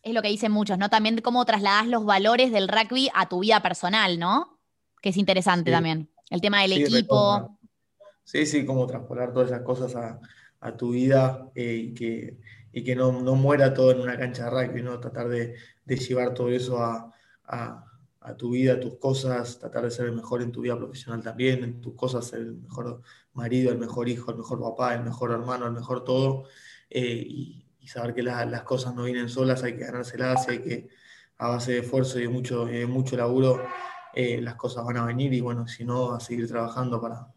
es 0.03 0.15
lo 0.15 0.23
que 0.23 0.29
dicen 0.29 0.53
muchos, 0.53 0.79
¿no? 0.79 0.89
También 0.89 1.21
cómo 1.21 1.45
trasladas 1.45 1.87
los 1.87 2.05
valores 2.05 2.51
del 2.51 2.69
rugby 2.69 3.11
a 3.15 3.29
tu 3.29 3.41
vida 3.41 3.61
personal, 3.61 4.19
¿no? 4.19 4.59
Que 5.03 5.11
es 5.11 5.17
interesante 5.17 5.71
también. 5.71 6.11
El 6.31 6.41
tema 6.41 6.63
del 6.63 6.73
equipo. 6.73 7.59
Sí, 8.25 8.47
sí, 8.47 8.65
cómo 8.65 8.87
transponer 8.87 9.33
todas 9.33 9.49
esas 9.51 9.63
cosas 9.63 9.97
a, 9.97 10.21
tu 10.77 10.91
vida 10.91 11.51
eh, 11.55 11.75
y 11.75 11.95
que, 11.95 12.39
y 12.73 12.85
que 12.85 12.97
no, 12.97 13.13
muera 13.13 13.73
todo 13.75 13.93
en 13.93 14.01
una 14.01 14.19
cancha 14.19 14.45
de 14.45 14.51
rugby, 14.51 14.83
¿no? 14.83 15.01
Tratar 15.01 15.29
de, 15.29 15.57
llevar 15.87 16.35
todo 16.35 16.51
eso 16.51 16.83
a, 16.83 17.13
tu 18.37 18.51
vida, 18.51 18.75
a 18.75 18.81
tus 18.81 18.99
cosas, 18.99 19.59
tratar 19.59 19.85
de 19.85 19.91
ser 19.91 20.07
el 20.07 20.13
mejor 20.13 20.43
en 20.43 20.53
tu 20.53 20.61
vida 20.61 20.77
profesional 20.77 21.23
también, 21.23 21.65
en 21.65 21.81
tus 21.81 21.95
cosas, 21.95 22.27
ser 22.27 22.41
el 22.41 22.57
mejor 22.57 23.01
marido, 23.33 23.73
el 23.73 23.79
mejor 23.79 24.09
hijo, 24.09 24.31
el 24.31 24.37
mejor 24.37 24.61
papá, 24.61 24.95
el 24.95 25.05
mejor 25.05 25.33
hermano, 25.33 25.67
el 25.67 25.73
mejor 25.73 26.05
todo. 26.05 26.45
Eh, 26.91 27.25
y, 27.27 27.65
saber 27.89 28.15
que 28.15 28.23
las 28.23 28.63
cosas 28.65 28.95
no 28.95 29.05
vienen 29.05 29.31
solas, 29.31 29.63
hay 29.63 29.75
que 29.75 29.85
ganárselas, 29.85 30.47
hay 30.49 30.59
que 30.59 30.89
a 31.39 31.49
base 31.49 31.73
de 31.73 31.79
esfuerzo 31.79 32.19
y 32.19 32.25
de 32.25 32.29
mucho, 32.29 32.69
mucho 32.87 33.17
laburo 33.17 33.63
eh, 34.15 34.41
las 34.41 34.57
cosas 34.57 34.85
van 34.85 34.97
a 34.99 35.07
venir 35.07 35.33
y 35.33 35.41
bueno, 35.41 35.67
si 35.69 35.85
no, 35.85 36.13
a 36.13 36.21
seguir 36.21 36.49
trabajando 36.49 37.01
para, 37.01 37.29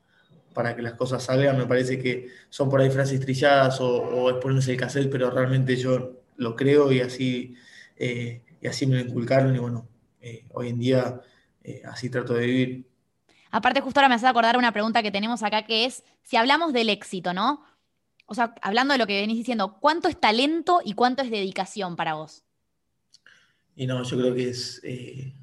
para 0.53 0.75
que 0.75 0.81
las 0.81 0.93
cosas 0.93 1.24
salgan. 1.24 1.58
Me 1.58 1.65
parece 1.65 2.00
que 2.00 2.29
son 2.50 2.70
por 2.70 2.81
ahí 2.81 2.89
frases 2.89 3.20
trilladas 3.20 3.79
o, 3.81 3.89
o 3.89 4.29
exponerse 4.29 4.72
el 4.72 4.77
cassette, 4.77 5.10
pero 5.10 5.29
realmente 5.31 5.75
yo 5.75 6.22
lo 6.38 6.55
creo 6.55 6.91
y 6.91 7.01
así, 7.01 7.55
eh, 7.98 8.41
y 8.62 8.67
así 8.67 8.86
me 8.88 8.96
lo 8.96 9.01
inculcaron 9.01 9.55
y 9.55 9.60
bueno, 9.60 9.88
eh, 10.22 10.46
hoy 10.53 10.70
en 10.70 10.79
día 10.79 11.22
así 11.86 12.10
trato 12.10 12.34
de 12.34 12.46
vivir. 12.46 12.86
Aparte, 13.51 13.81
justo 13.81 14.00
ahora 14.00 14.10
me 14.10 14.15
hace 14.15 14.27
acordar 14.27 14.58
una 14.58 14.72
pregunta 14.72 15.03
que 15.03 15.12
tenemos 15.12 15.43
acá 15.43 15.65
que 15.65 15.86
es, 15.86 16.03
si 16.24 16.38
hablamos 16.38 16.74
del 16.74 16.89
éxito, 16.89 17.34
¿no? 17.34 17.63
o 18.31 18.34
sea, 18.34 18.55
hablando 18.62 18.93
de 18.93 18.98
lo 18.98 19.08
que 19.08 19.20
venís 19.20 19.36
diciendo, 19.36 19.77
¿cuánto 19.81 20.08
es 20.08 20.17
talento 20.17 20.79
y 20.86 20.93
cuánto 20.93 21.22
es 21.22 21.29
dedicación 21.29 21.98
para 21.98 22.13
vos? 22.13 22.46
Y 23.75 23.86
no, 23.86 24.01
yo 24.03 24.17
creo 24.17 24.34
que 24.34 24.48
es, 24.48 24.79
eh, 24.86 25.34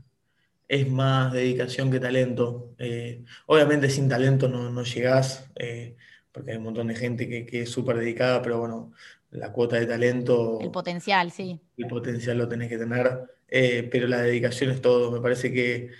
es 0.68 0.88
más 0.88 1.32
dedicación 1.32 1.90
que 1.90 2.00
talento. 2.00 2.74
Eh, 2.78 3.24
obviamente 3.46 3.90
sin 3.90 4.08
talento 4.08 4.48
no, 4.48 4.70
no 4.70 4.84
llegás, 4.84 5.50
eh, 5.56 5.96
porque 6.30 6.52
hay 6.52 6.58
un 6.58 6.64
montón 6.64 6.88
de 6.88 6.94
gente 6.94 7.28
que, 7.28 7.62
es 7.62 7.70
súper 7.70 7.96
dedicada, 7.96 8.42
pero 8.42 8.60
bueno, 8.60 8.92
la 9.30 9.52
cuota 9.52 9.76
de 9.76 9.86
talento... 9.86 10.58
El 10.60 10.70
potencial, 10.70 11.30
sí. 11.30 11.60
El 11.76 11.86
potencial 11.88 12.38
lo 12.38 12.48
tenés 12.48 12.68
que 12.68 12.78
tener, 12.78 13.22
pero 13.48 14.06
la 14.06 14.22
dedicación 14.22 14.70
es 14.70 14.80
todo. 14.80 15.10
Me 15.10 15.20
parece 15.20 15.52
que 15.52 15.90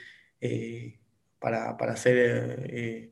para, 1.41 1.77
para 1.77 1.97
ser 1.97 3.11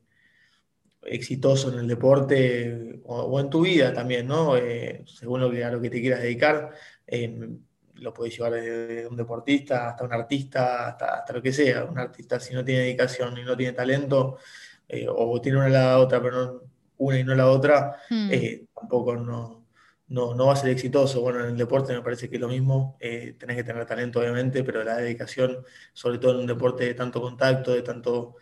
exitoso 1.09 1.73
en 1.73 1.81
el 1.81 1.89
deporte 1.89 3.01
o, 3.05 3.41
en 3.41 3.51
tu 3.51 3.63
vida 3.63 3.93
también, 3.93 4.27
¿no? 4.27 4.57
Eh, 4.57 5.03
según 5.07 5.41
lo 5.41 5.51
que, 5.51 5.65
a 5.65 5.71
lo 5.71 5.81
que 5.81 5.91
te 5.91 6.01
quieras 6.01 6.23
dedicar, 6.23 6.73
eh, 7.07 7.49
lo 7.97 8.13
puedes 8.13 8.37
llevar 8.37 8.53
desde 8.53 9.07
un 9.07 9.17
deportista 9.17 9.91
hasta 9.91 10.05
un 10.05 10.13
artista, 10.13 10.89
hasta, 10.89 11.33
lo 11.33 11.43
que 11.43 11.53
sea. 11.53 11.85
Un 11.85 11.99
artista 11.99 12.41
si 12.41 12.55
no 12.55 12.65
tiene 12.65 12.83
dedicación 12.83 13.37
y 13.39 13.43
no 13.43 13.57
tiene 13.57 13.73
talento, 13.73 14.39
eh, 14.89 15.07
o 15.09 15.41
tiene 15.41 15.59
una 15.59 15.69
la 15.69 15.99
otra, 15.99 16.23
pero 16.23 16.45
no 16.45 16.61
una 16.99 17.19
y 17.19 17.25
no 17.25 17.35
la 17.35 17.49
otra, 17.49 17.97
hmm. 18.09 18.31
tampoco 18.75 19.17
no, 19.17 19.67
no, 20.09 20.47
va 20.47 20.53
a 20.55 20.57
ser 20.57 20.71
exitoso. 20.71 21.21
Bueno, 21.21 21.41
en 21.41 21.51
el 21.51 21.57
deporte 21.59 21.93
me 21.93 22.01
parece 22.01 22.31
que 22.31 22.37
es 22.37 22.41
lo 22.41 22.49
mismo, 22.49 22.97
tenés 22.99 23.57
que 23.57 23.65
tener 23.65 23.85
talento 23.85 24.21
obviamente, 24.21 24.65
pero 24.65 24.83
la 24.83 24.97
dedicación, 24.97 25.59
sobre 25.93 26.19
todo 26.19 26.33
en 26.33 26.39
un 26.39 26.47
deporte 26.47 26.85
de 26.85 26.95
tanto 26.95 27.21
contacto, 27.21 27.75
de 27.75 27.83
tanto 27.83 28.37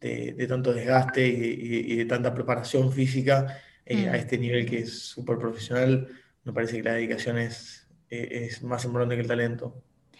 de, 0.00 0.46
tanto 0.46 0.72
desgaste 0.72 1.26
y, 1.26 1.96
de 1.96 2.04
tanta 2.04 2.32
preparación 2.32 2.92
física 2.92 3.58
eh, 3.84 4.08
a 4.08 4.12
mm. 4.12 4.14
este 4.14 4.38
nivel 4.38 4.66
que 4.66 4.80
es 4.80 4.98
súper 4.98 5.38
profesional, 5.38 6.08
me 6.44 6.52
parece 6.52 6.76
que 6.76 6.82
la 6.82 6.94
dedicación 6.94 7.38
es, 7.38 7.87
eh, 7.87 7.87
es 8.10 8.62
más 8.62 8.84
importante 8.84 9.14
que 9.14 9.22
el 9.22 9.28
talento. 9.28 9.74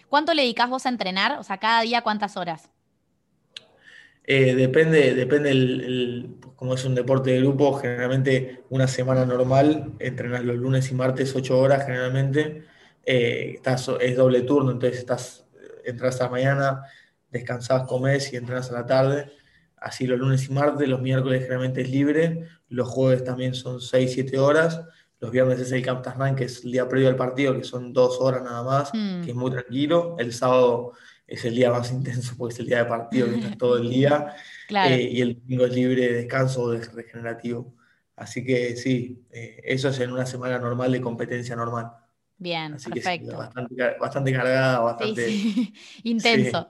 ¿Cuánto 0.09 0.35
le 0.35 0.42
dedicas 0.42 0.71
vos 0.71 0.87
a 0.87 0.88
entrenar? 0.88 1.38
O 1.38 1.42
sea, 1.42 1.59
cada 1.59 1.83
día 1.83 2.02
cuántas 2.02 2.37
horas? 2.37 2.71
Eh, 4.25 4.54
depende, 4.54 5.14
depende 5.14 5.50
el, 5.50 6.37
como 6.57 6.75
es 6.75 6.85
un 6.85 6.95
deporte 6.95 7.30
de 7.30 7.40
grupo, 7.40 7.75
generalmente 7.75 8.62
una 8.68 8.87
semana 8.87 9.25
normal, 9.25 9.92
entrenas 9.99 10.45
los 10.45 10.57
lunes 10.57 10.90
y 10.90 10.95
martes 10.95 11.35
ocho 11.35 11.59
horas 11.59 11.87
generalmente, 11.87 12.64
estás, 13.04 13.90
es 14.00 14.16
doble 14.16 14.42
turno, 14.42 14.73
entonces 14.73 14.99
estás, 14.99 15.47
entras 15.85 16.21
a 16.21 16.25
la 16.25 16.30
mañana, 16.30 16.83
descansás, 17.30 17.85
comes 17.85 18.30
y 18.35 18.37
entrenas 18.37 18.71
a 18.71 18.75
la 18.75 18.87
tarde 18.87 19.33
así 19.80 20.07
los 20.07 20.18
lunes 20.18 20.49
y 20.49 20.52
martes, 20.52 20.88
los 20.88 21.00
miércoles 21.00 21.42
generalmente 21.42 21.83
es 21.83 21.90
libre, 21.90 22.49
los 22.68 22.88
jueves 22.88 23.25
también 23.25 23.54
son 23.54 23.80
6, 23.80 24.12
7 24.12 24.38
horas, 24.38 24.83
los 25.20 25.30
viernes 25.30 25.58
es 25.58 25.72
el 25.72 25.82
Camp 25.82 26.02
Tasman, 26.02 26.37
que 26.37 26.44
es 26.44 26.64
el 26.64 26.72
día 26.72 26.88
previo 26.88 27.08
al 27.08 27.16
partido, 27.16 27.56
que 27.56 27.64
son 27.64 27.92
dos 27.92 28.20
horas 28.20 28.42
nada 28.42 28.62
más, 28.62 28.90
mm. 28.92 29.22
que 29.22 29.30
es 29.30 29.37
muy 29.37 29.50
tranquilo, 29.50 30.16
el 30.18 30.32
sábado 30.32 30.92
es 31.26 31.44
el 31.44 31.54
día 31.54 31.70
más 31.70 31.90
intenso 31.92 32.34
porque 32.37 32.54
es 32.54 32.60
el 32.60 32.66
día 32.66 32.78
de 32.78 32.84
partido, 32.84 33.28
que 33.28 33.37
estás 33.37 33.58
todo 33.58 33.78
el 33.78 33.88
día, 33.90 34.34
eh, 34.68 35.08
y 35.12 35.20
el 35.20 35.40
domingo 35.40 35.66
es 35.66 35.75
libre 35.75 36.02
de 36.02 36.12
descanso 36.14 36.62
o 36.62 36.70
de 36.70 36.84
regenerativo. 36.84 37.75
Así 38.16 38.44
que 38.44 38.76
sí, 38.76 39.25
eh, 39.30 39.60
eso 39.64 39.88
es 39.90 40.00
en 40.00 40.10
una 40.10 40.26
semana 40.26 40.58
normal 40.58 40.90
de 40.90 41.00
competencia 41.00 41.54
normal. 41.54 41.92
Bien, 42.37 42.76
perfecto. 42.76 43.37
bastante, 43.37 44.32
cargada, 44.32 44.80
bastante 44.80 45.28
intenso. 46.04 46.68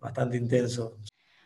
bastante 0.00 0.36
intenso. 0.36 0.98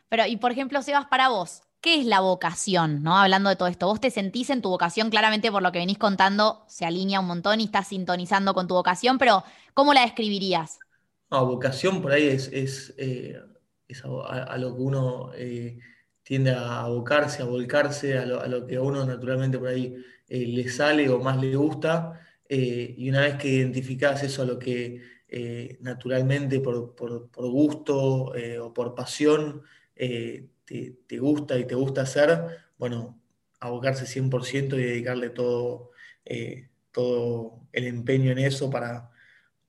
Pero, 0.08 0.26
y 0.26 0.36
por 0.36 0.52
ejemplo, 0.52 0.80
Sebas, 0.82 1.06
para 1.06 1.28
vos, 1.28 1.62
¿qué 1.85 2.00
es 2.00 2.07
la 2.07 2.21
vocación? 2.21 3.03
¿no? 3.03 3.19
Hablando 3.19 3.50
de 3.50 3.57
todo 3.57 3.69
esto, 3.69 3.87
vos 3.87 4.00
te 4.00 4.11
sentís 4.11 4.49
en 4.49 4.62
tu 4.62 4.71
vocación, 4.71 5.11
claramente 5.11 5.53
por 5.53 5.62
lo 5.62 5.71
que 5.71 5.81
venís 5.81 5.99
contando, 5.99 6.64
se 6.67 6.87
alinea 6.87 7.21
un 7.21 7.26
montón 7.26 7.61
y 7.61 7.64
estás 7.64 7.88
sintonizando 7.88 8.55
con 8.55 8.67
tu 8.67 8.73
vocación, 8.73 9.19
pero 9.19 9.45
¿cómo 9.75 9.93
la 9.93 10.00
describirías? 10.00 10.79
No, 11.31 11.45
vocación 11.45 12.00
por 12.00 12.12
ahí 12.12 12.26
es, 12.26 12.49
es, 12.55 12.95
eh, 12.97 13.38
a, 14.26 14.57
lo 14.57 14.75
que 14.75 14.81
uno 14.81 15.33
eh, 15.37 15.79
tiende 16.23 16.53
a 16.53 16.85
abocarse, 16.85 17.43
a 17.43 17.45
volcarse, 17.45 18.17
a 18.17 18.25
lo, 18.25 18.67
que 18.67 18.76
a 18.76 18.81
uno 18.81 19.05
naturalmente 19.05 19.59
por 19.59 19.69
ahí 19.69 19.95
eh, 20.26 20.47
le 20.47 20.67
sale 20.71 21.11
o 21.11 21.21
más 21.21 21.38
le 21.38 21.55
gusta. 21.55 22.19
y 22.49 23.11
una 23.11 23.21
vez 23.21 23.35
que 23.37 23.49
identificás 23.49 24.23
eso 24.23 24.41
a 24.41 24.47
lo 24.47 24.59
que 24.59 25.03
naturalmente 25.81 26.61
por, 26.61 26.95
por, 26.95 27.29
por 27.29 27.47
gusto 27.50 28.33
o 28.62 28.73
por 28.73 28.95
pasión 28.95 29.62
te, 30.64 31.18
gusta 31.18 31.59
y 31.59 31.66
te 31.66 31.75
gusta 31.75 32.02
hacer, 32.02 32.59
bueno, 32.78 33.21
abocarse 33.61 34.06
100% 34.06 34.78
y 34.78 34.83
dedicarle 34.83 35.30
todo, 35.30 35.90
eh, 36.25 36.68
todo 36.90 37.66
el 37.73 37.87
empeño 37.87 38.33
en 38.33 38.38
eso 38.38 38.71
para, 38.71 39.11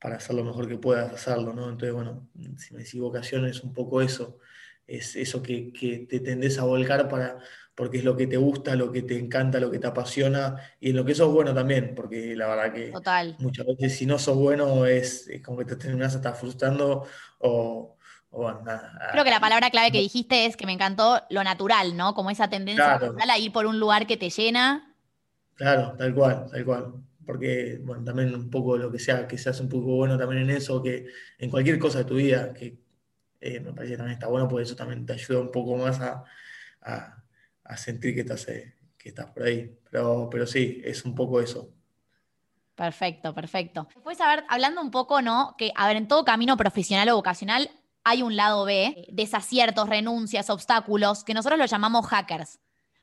para 0.00 0.16
hacer 0.16 0.36
lo 0.36 0.44
mejor 0.44 0.68
que 0.68 0.78
puedas 0.78 1.12
hacerlo, 1.12 1.52
¿no? 1.52 1.68
Entonces, 1.68 1.92
bueno, 1.92 2.28
si 2.58 2.74
me 2.74 2.82
decís 2.82 3.00
vocación 3.00 3.46
es 3.46 3.62
un 3.62 3.72
poco 3.72 4.02
eso, 4.02 4.38
es 4.86 5.16
eso 5.16 5.42
que, 5.42 6.06
te 6.08 6.20
tendés 6.20 6.58
a 6.58 6.64
volcar 6.64 7.08
para, 7.08 7.38
porque 7.74 7.98
es 7.98 8.04
lo 8.04 8.16
que 8.16 8.26
te 8.26 8.36
gusta, 8.36 8.76
lo 8.76 8.92
que 8.92 9.02
te 9.02 9.18
encanta, 9.18 9.60
lo 9.60 9.70
que 9.70 9.78
te 9.78 9.86
apasiona 9.86 10.56
y 10.80 10.90
en 10.90 10.96
lo 10.96 11.04
que 11.04 11.14
sos 11.14 11.32
bueno 11.32 11.54
también, 11.54 11.94
porque 11.94 12.36
la 12.36 12.46
verdad 12.46 12.72
que 12.72 12.92
muchas 13.38 13.66
veces 13.66 13.96
si 13.96 14.06
no 14.06 14.18
sos 14.18 14.36
bueno 14.36 14.86
es, 14.86 15.28
como 15.44 15.58
que 15.58 15.64
te 15.64 15.76
terminás 15.76 16.14
hasta 16.14 16.34
frustrando 16.34 17.06
o, 17.38 17.95
bueno, 18.36 18.62
nada. 18.62 18.92
Creo 19.12 19.24
que 19.24 19.30
la 19.30 19.40
palabra 19.40 19.70
clave 19.70 19.92
que 19.92 19.98
dijiste 20.02 20.46
es 20.46 20.56
que 20.56 20.66
me 20.66 20.72
encantó 20.72 21.22
lo 21.30 21.44
natural, 21.44 21.96
¿no? 21.96 22.14
Como 22.14 22.30
esa 22.30 22.48
tendencia 22.48 22.84
Claro. 22.84 23.06
natural 23.06 23.30
a 23.30 23.38
ir 23.38 23.52
por 23.52 23.66
un 23.66 23.78
lugar 23.80 24.06
que 24.06 24.16
te 24.16 24.30
llena. 24.30 24.94
Claro, 25.54 25.94
tal 25.96 26.14
cual, 26.14 26.46
tal 26.50 26.64
cual. 26.64 26.94
Porque, 27.24 27.78
bueno, 27.82 28.04
también 28.04 28.34
un 28.34 28.50
poco 28.50 28.76
lo 28.76 28.90
que 28.92 28.98
sea, 28.98 29.26
que 29.26 29.38
seas 29.38 29.58
un 29.60 29.68
poco 29.68 29.96
bueno 29.96 30.16
también 30.18 30.42
en 30.42 30.50
eso, 30.50 30.82
que 30.82 31.06
en 31.38 31.50
cualquier 31.50 31.78
cosa 31.78 31.98
de 31.98 32.04
tu 32.04 32.14
vida, 32.16 32.52
que 32.54 32.78
eh, 33.40 33.60
me 33.60 33.72
parece 33.72 33.92
que 33.94 33.96
también 33.98 34.14
está 34.14 34.28
bueno, 34.28 34.48
porque 34.48 34.64
eso 34.64 34.76
también 34.76 35.06
te 35.06 35.14
ayuda 35.14 35.40
un 35.40 35.50
poco 35.52 35.76
más 35.76 36.00
a, 36.00 36.24
a- 36.82 37.24
a 37.64 37.76
sentir 37.76 38.14
que 38.14 38.20
estás, 38.20 38.46
eh, 38.48 38.76
que 38.98 39.08
estás 39.10 39.30
por 39.32 39.44
ahí. 39.44 39.76
Pero, 39.90 40.28
pero 40.30 40.46
sí, 40.46 40.80
es 40.84 41.04
un 41.04 41.14
poco 41.14 41.40
eso. 41.40 41.72
Perfecto, 42.74 43.34
perfecto. 43.34 43.88
Después, 43.94 44.20
a 44.20 44.28
ver, 44.28 44.44
hablando 44.48 44.82
un 44.82 44.90
poco, 44.90 45.22
¿no? 45.22 45.54
Que, 45.56 45.72
a 45.74 45.86
ver, 45.88 45.96
en 45.96 46.08
todo 46.08 46.24
camino 46.24 46.56
profesional 46.58 47.08
o 47.08 47.16
vocacional 47.16 47.70
hay 48.08 48.22
un 48.22 48.36
lado 48.36 48.64
B, 48.64 49.06
desaciertos, 49.12 49.88
renuncias, 49.88 50.50
obstáculos, 50.50 51.24
que 51.24 51.34
nosotros 51.34 51.58
los 51.58 51.70
llamamos 51.70 52.06
hackers. 52.06 52.60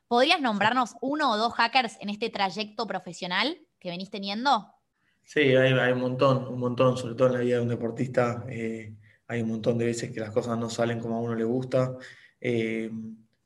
¿Podrías 0.08 0.40
nombrarnos 0.40 0.96
uno 1.00 1.30
o 1.32 1.36
dos 1.36 1.52
hackers 1.54 1.96
en 2.00 2.08
este 2.10 2.30
trayecto 2.30 2.86
profesional 2.86 3.58
que 3.80 3.90
venís 3.90 4.10
teniendo? 4.10 4.74
Sí, 5.22 5.40
hay, 5.40 5.72
hay 5.72 5.92
un 5.92 6.00
montón, 6.00 6.46
un 6.48 6.58
montón, 6.60 6.96
sobre 6.96 7.14
todo 7.14 7.28
en 7.28 7.34
la 7.34 7.40
vida 7.40 7.56
de 7.56 7.62
un 7.62 7.68
deportista. 7.68 8.44
eh, 8.48 8.94
hay 9.26 9.40
un 9.42 9.48
montón 9.48 9.78
de 9.78 9.86
veces 9.86 10.12
que 10.12 10.20
las 10.20 10.30
cosas 10.30 10.58
no 10.58 10.68
salen 10.70 11.00
como 11.00 11.16
a 11.16 11.20
uno 11.20 11.34
le 11.34 11.44
gusta. 11.44 11.96
eh, 12.40 12.90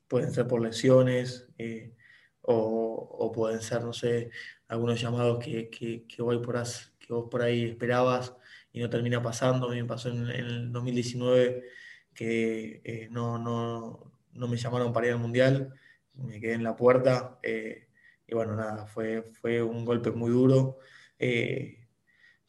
pueden 0.08 0.32
ser 0.32 0.46
por 0.48 0.60
lesiones 0.62 1.48
eh, 1.58 1.92
o, 2.42 2.54
o 3.20 3.30
pueden 3.32 3.60
ser, 3.62 3.84
no 3.84 3.92
sé, 3.92 4.30
algunos 4.68 5.00
llamados 5.00 5.38
que, 5.44 5.68
que, 5.70 6.06
que 6.06 6.22
voy 6.22 6.38
por 6.40 6.56
as- 6.56 6.92
que 6.98 7.12
vos 7.12 7.28
por 7.30 7.42
ahí 7.42 7.64
esperabas 7.64 8.34
y 8.72 8.80
no 8.80 8.90
termina 8.90 9.22
pasando. 9.22 9.68
A 9.68 9.72
mí 9.72 9.82
me 9.82 9.88
pasó 9.88 10.08
en, 10.10 10.22
en 10.30 10.30
el 10.46 10.72
2019 10.72 11.64
que 12.14 12.80
eh, 12.84 13.08
no, 13.10 13.38
no, 13.38 14.12
no 14.32 14.48
me 14.48 14.56
llamaron 14.56 14.92
para 14.92 15.06
ir 15.06 15.12
al 15.12 15.18
Mundial, 15.20 15.74
me 16.14 16.40
quedé 16.40 16.54
en 16.54 16.64
la 16.64 16.76
puerta. 16.76 17.38
eh, 17.42 17.88
y 18.26 18.34
bueno, 18.34 18.54
nada, 18.56 18.86
fue, 18.86 19.22
fue 19.22 19.62
un 19.62 19.84
golpe 19.84 20.10
muy 20.10 20.30
duro. 20.30 20.78
eh, 21.18 21.74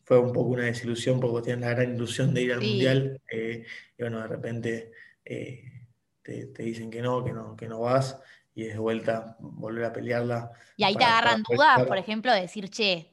fue 0.04 0.20
un 0.20 0.34
poco 0.34 0.50
una 0.50 0.66
desilusión 0.66 1.20
porque 1.20 1.42
tenían 1.44 1.62
la 1.62 1.70
gran 1.76 1.94
ilusión 1.96 2.34
de 2.34 2.42
ir 2.42 2.54
al 2.54 2.62
Sí. 2.62 2.68
Mundial 2.70 3.22
y 3.32 4.02
bueno, 4.02 4.20
de 4.22 4.28
repente 4.28 4.92
te, 5.24 6.48
te 6.48 6.64
dicen 6.64 6.90
que 6.90 7.02
no, 7.02 7.24
que 7.24 7.32
no, 7.32 7.56
que 7.56 7.68
no 7.68 7.82
vas 7.82 8.20
y 8.56 8.66
es 8.66 8.74
de 8.74 8.80
vuelta 8.80 9.38
volver 9.40 9.86
a 9.86 9.94
pelearla. 9.94 10.52
Y 10.76 10.84
ahí 10.84 10.96
te 10.96 11.04
agarran 11.04 11.44
dudas, 11.44 11.86
por 11.86 11.98
ejemplo, 11.98 12.34
de 12.34 12.42
decir, 12.42 12.70
che, 12.70 13.08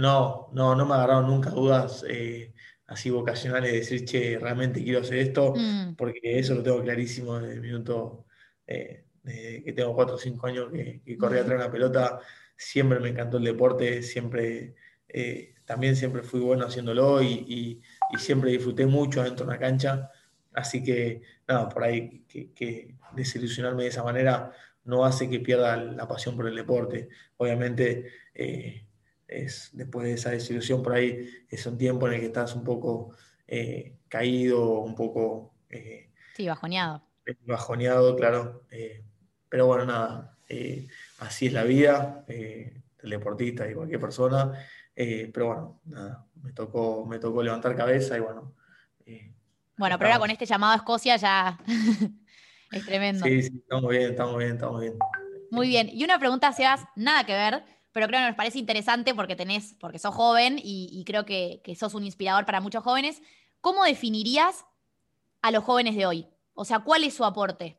No, 0.00 0.48
no, 0.52 0.74
no 0.74 0.86
me 0.86 0.94
agarraron 0.94 1.26
nunca 1.26 1.50
dudas 1.50 2.04
eh, 2.08 2.52
así 2.86 3.10
vocacionales 3.10 3.70
de 3.72 3.78
decir, 3.78 4.04
che, 4.04 4.38
realmente 4.38 4.82
quiero 4.82 5.00
hacer 5.00 5.18
esto, 5.18 5.54
mm, 5.54 5.94
porque 5.96 6.20
eso 6.38 6.54
lo 6.54 6.62
tengo 6.62 6.82
clarísimo 6.82 7.38
desde 7.38 7.54
el 7.54 7.60
minuto 7.60 8.26
eh, 8.66 9.04
que 9.64 9.72
tengo 9.74 9.94
4 9.94 10.14
o 10.16 10.18
5 10.18 10.46
años 10.46 10.70
que, 10.72 11.02
que 11.04 11.16
corrí 11.18 11.38
atrás 11.38 11.58
de 11.58 11.64
una 11.64 11.72
pelota, 11.72 12.20
siempre 12.56 12.98
me 13.00 13.10
encantó 13.10 13.36
el 13.36 13.44
deporte, 13.44 14.02
siempre, 14.02 14.74
eh, 15.08 15.54
también 15.64 15.94
siempre 15.96 16.22
fui 16.22 16.40
bueno 16.40 16.66
haciéndolo 16.66 17.20
y, 17.22 17.26
y- 17.46 17.82
y 18.14 18.18
siempre 18.18 18.50
disfruté 18.50 18.86
mucho 18.86 19.22
dentro 19.22 19.44
de 19.46 19.50
una 19.50 19.58
cancha, 19.60 20.10
así 20.54 20.82
que 20.82 21.22
nada, 21.46 21.68
por 21.68 21.84
ahí 21.84 22.24
que, 22.28 22.52
que 22.52 22.96
desilusionarme 23.14 23.82
de 23.84 23.88
esa 23.90 24.02
manera 24.02 24.52
no 24.84 25.04
hace 25.04 25.28
que 25.28 25.40
pierda 25.40 25.76
la 25.76 26.08
pasión 26.08 26.34
por 26.36 26.48
el 26.48 26.56
deporte. 26.56 27.08
Obviamente, 27.36 28.06
eh, 28.34 28.86
es, 29.30 29.70
después 29.72 30.06
de 30.06 30.14
esa 30.14 30.30
desilusión 30.30 30.82
por 30.82 30.94
ahí 30.94 31.28
es 31.48 31.64
un 31.66 31.78
tiempo 31.78 32.06
en 32.08 32.14
el 32.14 32.20
que 32.20 32.26
estás 32.26 32.54
un 32.54 32.64
poco 32.64 33.14
eh, 33.46 33.96
caído, 34.08 34.80
un 34.80 34.94
poco... 34.94 35.54
eh, 35.70 36.10
sí, 36.36 36.46
bajoneado. 36.48 37.02
bajoneado, 37.46 38.16
claro. 38.16 38.64
eh, 38.70 39.04
pero 39.48 39.66
bueno, 39.66 39.84
nada, 39.86 40.36
eh, 40.48 40.86
así 41.18 41.46
es 41.46 41.52
la 41.52 41.64
vida 41.64 42.24
eh, 42.28 42.82
del 43.00 43.10
deportista 43.10 43.68
y 43.70 43.74
cualquier 43.74 44.00
persona. 44.00 44.52
eh, 44.96 45.30
pero 45.32 45.46
bueno, 45.46 45.80
nada, 45.84 46.26
me 46.42 46.52
tocó, 46.52 47.06
me 47.06 47.18
tocó 47.18 47.42
levantar 47.42 47.74
cabeza 47.76 48.16
y 48.16 48.20
bueno. 48.20 48.54
eh, 49.06 49.32
Bueno, 49.76 49.96
pero 49.98 50.08
ahora 50.10 50.20
con 50.20 50.30
este 50.30 50.46
llamado 50.46 50.72
a 50.72 50.76
Escocia 50.76 51.16
ya 51.16 51.58
es 52.72 52.84
tremendo. 52.86 53.24
Sí, 53.24 53.42
sí, 53.42 53.58
estamos 53.62 53.90
bien, 53.90 54.10
estamos 54.10 54.38
bien, 54.38 54.52
estamos 54.52 54.80
bien. 54.80 54.94
Muy 55.50 55.68
bien. 55.68 55.88
Y 55.92 56.04
una 56.04 56.18
pregunta, 56.18 56.52
Sebas, 56.52 56.84
nada 56.96 57.24
que 57.24 57.32
ver, 57.32 57.64
pero 57.92 58.06
creo 58.06 58.20
que 58.20 58.26
nos 58.28 58.36
parece 58.36 58.58
interesante 58.58 59.14
porque 59.14 59.36
tenés, 59.36 59.74
porque 59.80 59.98
sos 59.98 60.14
joven 60.14 60.58
y, 60.62 60.88
y 60.92 61.04
creo 61.04 61.24
que, 61.24 61.60
que 61.64 61.74
sos 61.76 61.94
un 61.94 62.04
inspirador 62.04 62.46
para 62.46 62.60
muchos 62.60 62.82
jóvenes. 62.84 63.22
¿Cómo 63.60 63.84
definirías 63.84 64.64
a 65.42 65.50
los 65.50 65.64
jóvenes 65.64 65.96
de 65.96 66.06
hoy? 66.06 66.26
O 66.54 66.64
sea, 66.64 66.80
¿cuál 66.80 67.04
es 67.04 67.14
su 67.14 67.24
aporte? 67.24 67.78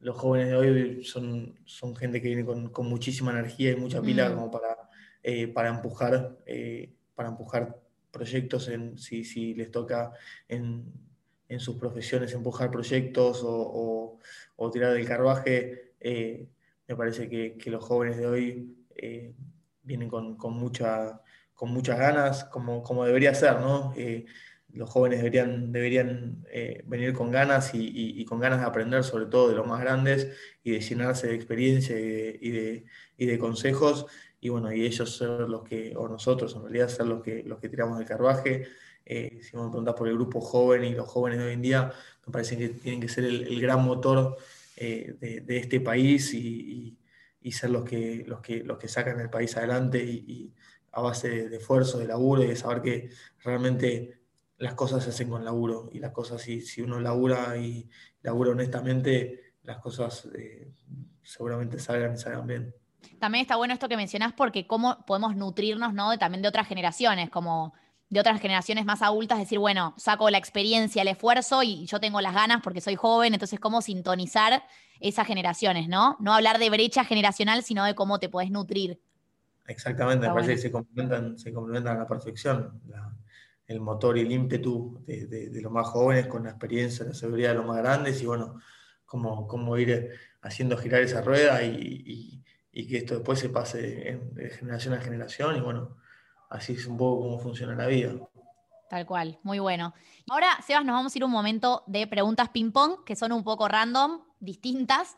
Los 0.00 0.16
jóvenes 0.16 0.48
de 0.48 0.56
hoy 0.56 1.04
son, 1.04 1.58
son 1.66 1.94
gente 1.94 2.22
que 2.22 2.28
viene 2.28 2.44
con, 2.44 2.70
con 2.70 2.86
muchísima 2.88 3.32
energía 3.32 3.72
y 3.72 3.76
mucha 3.76 4.00
pila 4.00 4.30
Mm. 4.30 4.34
como 4.34 4.50
para, 4.50 4.76
eh, 5.22 5.46
para 5.48 5.68
empujar, 5.68 6.38
eh, 6.46 6.90
para 7.14 7.28
empujar 7.28 7.78
proyectos 8.10 8.68
en, 8.68 8.96
si, 8.98 9.24
si 9.24 9.52
les 9.54 9.70
toca 9.70 10.12
en, 10.48 10.90
en 11.48 11.60
sus 11.60 11.76
profesiones 11.76 12.32
empujar 12.32 12.70
proyectos 12.70 13.42
o, 13.42 13.50
o- 13.50 14.18
o 14.56 14.70
tirar 14.70 14.92
del 14.94 15.06
carruaje. 15.06 15.92
eh, 16.00 16.48
me 16.90 16.96
parece 16.96 17.28
que, 17.28 17.70
los 17.70 17.84
jóvenes 17.84 18.16
de 18.18 18.26
hoy 18.26 18.76
eh, 18.96 19.32
vienen 19.82 20.08
con, 20.08 20.36
con 20.36 20.58
con 21.54 21.70
muchas 21.70 21.98
ganas, 21.98 22.44
como, 22.44 22.82
como 22.82 23.04
debería 23.04 23.34
ser, 23.34 23.60
¿no? 23.60 23.92
Eh, 23.96 24.24
los 24.72 24.88
jóvenes 24.88 25.18
deberían, 25.18 25.72
deberían 25.72 26.44
eh, 26.50 26.82
venir 26.86 27.12
con 27.12 27.30
ganas 27.30 27.72
y, 27.74 28.24
con 28.24 28.40
ganas 28.40 28.60
de 28.60 28.66
aprender, 28.66 29.04
sobre 29.04 29.26
todo 29.26 29.48
de 29.48 29.54
los 29.54 29.66
más 29.66 29.80
grandes, 29.80 30.28
y 30.62 30.72
de 30.72 30.80
llenarse 30.80 31.28
de 31.28 31.34
experiencia 31.34 31.98
y 31.98 32.08
de, 32.50 32.84
y 33.18 33.26
de- 33.26 33.38
consejos, 33.38 34.06
y 34.40 34.48
bueno, 34.48 34.72
y 34.72 34.84
ellos 34.84 35.16
ser 35.16 35.48
los 35.48 35.62
que, 35.62 35.94
o 35.96 36.08
nosotros 36.08 36.54
en 36.56 36.62
realidad 36.62 36.88
ser 36.88 37.06
los 37.06 37.22
que, 37.22 37.42
los 37.44 37.58
que 37.58 37.68
tiramos 37.68 37.98
del 37.98 38.06
carruaje. 38.06 38.66
Eh, 39.04 39.40
si 39.42 39.56
me 39.56 39.68
preguntas 39.68 39.94
por 39.94 40.08
el 40.08 40.14
grupo 40.14 40.40
joven 40.40 40.84
y 40.84 40.94
los 40.94 41.08
jóvenes 41.08 41.38
de 41.38 41.46
hoy 41.46 41.52
en 41.52 41.62
día, 41.62 41.92
me 42.26 42.32
parece 42.32 42.56
que 42.56 42.70
tienen 42.70 43.00
que 43.00 43.08
ser 43.08 43.24
el 43.24 43.60
gran 43.60 43.84
motor 43.84 44.36
eh, 44.82 45.42
de, 45.44 45.58
este 45.58 45.78
país 45.78 46.32
y, 46.32 46.96
ser 47.52 47.68
los 47.68 47.84
que, 47.84 48.24
los 48.26 48.40
que, 48.40 48.64
los 48.64 48.78
que 48.78 48.88
sacan 48.88 49.20
el 49.20 49.28
país 49.28 49.54
adelante 49.58 50.02
y, 50.02 50.54
a 50.92 51.02
base 51.02 51.50
de, 51.50 51.56
esfuerzo, 51.58 51.98
de 51.98 52.06
laburo 52.06 52.42
y 52.42 52.46
de 52.46 52.56
saber 52.56 52.80
que 52.80 53.10
realmente 53.44 54.22
las 54.56 54.72
cosas 54.72 55.04
se 55.04 55.10
hacen 55.10 55.28
con 55.28 55.44
laburo 55.44 55.90
y 55.92 55.98
las 55.98 56.12
cosas, 56.12 56.40
si, 56.40 56.62
si 56.62 56.80
uno 56.80 56.98
labura 56.98 57.58
y 57.58 57.90
labura 58.22 58.52
honestamente, 58.52 59.52
las 59.64 59.80
cosas 59.80 60.26
eh, 60.34 60.72
seguramente 61.22 61.78
salgan 61.78 62.14
y 62.14 62.16
salgan 62.16 62.46
bien. 62.46 62.74
También 63.18 63.42
está 63.42 63.56
bueno 63.56 63.74
esto 63.74 63.86
que 63.86 63.98
mencionás 63.98 64.32
porque 64.32 64.66
cómo 64.66 65.04
podemos 65.06 65.36
nutrirnos, 65.36 65.92
¿no? 65.92 66.18
También 66.18 66.40
de 66.40 66.48
otras 66.48 66.66
generaciones, 66.66 67.28
como 67.28 67.74
de 68.10 68.20
otras 68.20 68.40
generaciones 68.40 68.84
más 68.84 69.02
adultas, 69.02 69.38
decir, 69.38 69.58
bueno, 69.60 69.94
saco 69.96 70.28
la 70.30 70.38
experiencia, 70.38 71.02
el 71.02 71.08
esfuerzo 71.08 71.62
y 71.62 71.86
yo 71.86 72.00
tengo 72.00 72.20
las 72.20 72.34
ganas 72.34 72.60
porque 72.62 72.80
soy 72.80 72.96
joven, 72.96 73.32
entonces 73.34 73.60
cómo 73.60 73.80
sintonizar 73.82 74.64
esas 74.98 75.26
generaciones, 75.26 75.88
¿no? 75.88 76.16
No 76.20 76.34
hablar 76.34 76.58
de 76.58 76.70
brecha 76.70 77.04
generacional, 77.04 77.62
sino 77.62 77.84
de 77.84 77.94
cómo 77.94 78.18
te 78.18 78.28
podés 78.28 78.50
nutrir. 78.50 79.00
Exactamente, 79.66 80.26
Está 80.26 80.34
me 80.34 80.40
parece 80.40 80.52
bueno. 80.52 80.56
que 80.56 80.62
se 80.62 80.72
complementan, 80.72 81.38
se 81.38 81.52
complementan 81.52 81.96
a 81.96 82.00
la 82.00 82.06
perfección. 82.08 82.80
La- 82.88 83.12
el 83.66 83.78
motor 83.80 84.18
y 84.18 84.22
el 84.22 84.32
ímpetu 84.32 85.00
de, 85.06 85.26
de- 85.26 85.48
de 85.50 85.60
los 85.62 85.70
más 85.70 85.86
jóvenes 85.86 86.26
con 86.26 86.42
la 86.42 86.50
experiencia, 86.50 87.04
la 87.06 87.14
seguridad 87.14 87.50
de 87.50 87.54
los 87.54 87.66
más 87.66 87.76
grandes 87.76 88.20
y 88.20 88.26
bueno, 88.26 88.56
cómo, 89.06 89.46
cómo 89.46 89.78
ir 89.78 90.10
haciendo 90.42 90.76
girar 90.76 91.02
esa 91.02 91.20
rueda 91.22 91.62
y, 91.62 91.76
y- 92.04 92.44
y 92.72 92.88
que 92.88 92.96
esto 92.96 93.14
después 93.14 93.38
se 93.38 93.48
pase 93.48 94.08
en- 94.08 94.34
de 94.34 94.50
generación 94.50 94.94
a 94.94 95.00
generación 95.00 95.56
y 95.56 95.60
bueno, 95.60 95.96
así 96.50 96.72
es 96.72 96.86
un 96.86 96.96
poco 96.96 97.22
cómo 97.22 97.38
funciona 97.38 97.74
la 97.74 97.86
vida. 97.86 98.12
Tal 98.90 99.06
cual, 99.06 99.38
muy 99.44 99.60
bueno. 99.60 99.94
Ahora, 100.28 100.58
Sebas, 100.66 100.84
nos 100.84 100.94
vamos 100.94 101.14
a 101.14 101.18
ir 101.18 101.22
a 101.22 101.26
un 101.26 101.32
momento 101.32 101.84
de 101.86 102.08
preguntas 102.08 102.48
ping-pong, 102.48 103.04
que 103.06 103.14
son 103.14 103.30
un 103.32 103.44
poco 103.44 103.68
random, 103.68 104.20
distintas. 104.40 105.16